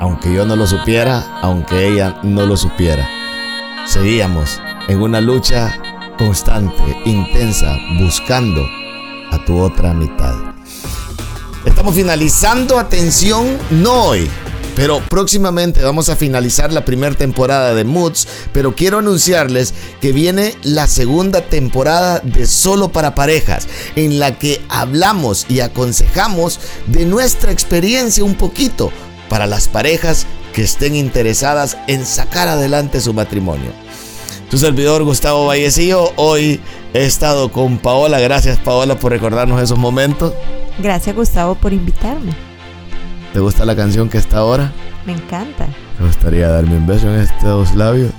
Aunque 0.00 0.32
yo 0.32 0.44
no 0.44 0.56
lo 0.56 0.66
supiera, 0.66 1.24
aunque 1.42 1.88
ella 1.88 2.18
no 2.22 2.46
lo 2.46 2.56
supiera. 2.56 3.08
Seguíamos 3.86 4.60
en 4.88 5.00
una 5.00 5.20
lucha 5.20 5.78
constante, 6.18 6.82
intensa, 7.04 7.76
buscando 8.00 8.62
a 9.30 9.44
tu 9.44 9.58
otra 9.58 9.92
mitad. 9.92 10.34
Estamos 11.64 11.94
finalizando, 11.94 12.78
atención, 12.78 13.58
no 13.70 13.92
hoy, 13.92 14.30
pero 14.76 15.00
próximamente 15.00 15.82
vamos 15.82 16.10
a 16.10 16.16
finalizar 16.16 16.72
la 16.72 16.84
primera 16.84 17.16
temporada 17.16 17.74
de 17.74 17.84
Moods, 17.84 18.28
pero 18.52 18.76
quiero 18.76 18.98
anunciarles 18.98 19.72
que 20.02 20.12
viene 20.12 20.54
la 20.62 20.86
segunda 20.86 21.40
temporada 21.40 22.20
de 22.20 22.46
Solo 22.46 22.90
para 22.90 23.14
Parejas, 23.14 23.66
en 23.96 24.20
la 24.20 24.38
que 24.38 24.60
hablamos 24.68 25.46
y 25.48 25.60
aconsejamos 25.60 26.60
de 26.86 27.06
nuestra 27.06 27.50
experiencia 27.50 28.22
un 28.22 28.34
poquito 28.34 28.92
para 29.30 29.46
las 29.46 29.66
parejas 29.66 30.26
que 30.52 30.62
estén 30.62 30.94
interesadas 30.94 31.78
en 31.88 32.04
sacar 32.04 32.46
adelante 32.46 33.00
su 33.00 33.14
matrimonio. 33.14 33.72
Tu 34.50 34.58
servidor 34.58 35.02
Gustavo 35.04 35.46
Vallecillo, 35.46 36.12
hoy 36.16 36.60
he 36.92 37.06
estado 37.06 37.50
con 37.50 37.78
Paola, 37.78 38.20
gracias 38.20 38.58
Paola 38.58 38.98
por 38.98 39.10
recordarnos 39.10 39.60
esos 39.60 39.78
momentos. 39.78 40.34
Gracias 40.78 41.16
Gustavo 41.16 41.54
por 41.54 41.72
invitarme. 41.72 42.45
¿Te 43.36 43.40
gusta 43.40 43.66
la 43.66 43.76
canción 43.76 44.08
que 44.08 44.16
está 44.16 44.38
ahora? 44.38 44.72
Me 45.04 45.12
encanta. 45.12 45.66
Me 46.00 46.06
gustaría 46.06 46.48
darme 46.48 46.78
un 46.78 46.86
beso 46.86 47.06
en 47.14 47.20
estos 47.20 47.74
labios. 47.74 48.10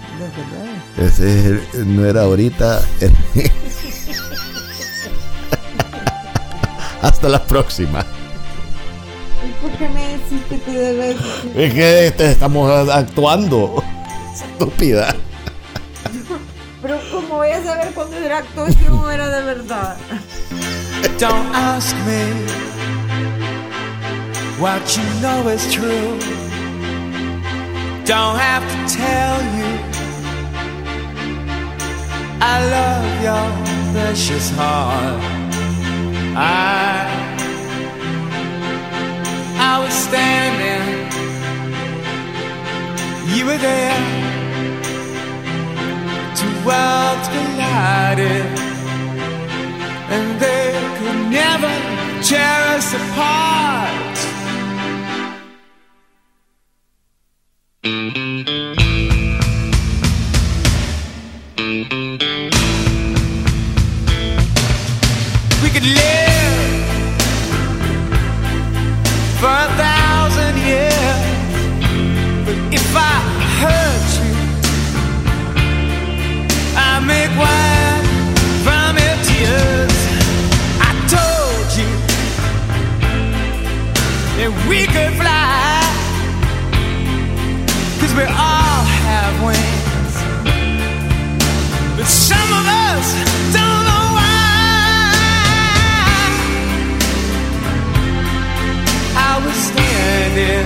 Ese 0.95 1.39
es 1.39 1.45
el- 1.73 1.95
no 1.97 2.05
era 2.05 2.21
ahorita. 2.21 2.79
Hasta 7.01 7.29
la 7.29 7.43
próxima. 7.43 8.05
¿Por 9.59 9.71
qué 9.71 9.89
me 9.89 10.07
decís 10.07 10.39
que 10.49 10.57
te 10.59 10.71
debes? 10.71 11.17
Es 11.55 11.73
que 11.73 12.05
este, 12.05 12.31
estamos 12.33 12.87
actuando. 12.87 13.83
Estúpida. 14.35 15.15
Pero 16.79 16.99
¿cómo 17.11 17.37
voy 17.37 17.49
a 17.49 17.63
saber 17.63 17.91
cuándo 17.95 18.17
era 18.17 18.37
actuación 18.37 18.93
o 18.93 19.09
era 19.09 19.29
de 19.29 19.41
verdad? 19.41 19.97
Don't 21.19 21.55
ask 21.55 21.95
me 22.05 22.86
what 24.59 24.97
you 24.97 25.03
know 25.21 25.47
is 25.49 25.71
true. 25.71 26.17
Don't 28.05 28.37
have 28.39 28.63
to 28.73 28.77
tell 28.95 29.37
you. 29.57 29.71
I 32.41 32.55
love 32.75 33.07
your 33.27 33.47
precious 33.93 34.49
heart. 34.51 35.21
I 36.35 37.05
I 39.59 39.79
was 39.83 39.93
standing. 39.93 40.87
You 43.35 43.45
were 43.45 43.57
there. 43.57 44.01
Two 46.39 46.53
worlds 46.65 47.27
collided 47.33 48.67
and 50.09 50.39
they 50.39 50.71
could 50.97 51.31
never 51.31 51.73
tear 52.23 52.59
us 52.75 52.93
apart. 52.93 54.36
We 57.87 57.93
could 65.69 65.85
live 65.85 66.59
for 69.39 69.47
a 69.47 69.69
thousand 69.77 70.57
years, 70.67 71.23
but 72.43 72.57
if 72.73 72.93
I 72.93 72.99
hurt 73.61 74.07
you, 74.19 74.35
I 76.75 76.99
make 77.13 77.31
wine 77.39 78.05
from 78.65 78.97
your 78.99 79.17
tears. 79.29 79.97
I 80.81 80.91
told 81.15 81.67
you 81.79 81.91
that 84.37 84.51
we 84.67 84.79
could 84.87 85.13
fly, 85.21 85.36
we 88.17 88.23
all 88.23 88.83
have 89.05 89.33
wings. 89.45 90.13
But 91.97 92.07
some 92.07 92.49
of 92.59 92.65
us 92.65 93.07
don't 93.53 93.83
know 93.89 94.05
why. 94.17 94.33
I 99.29 99.33
was 99.45 99.57
standing, 99.69 100.65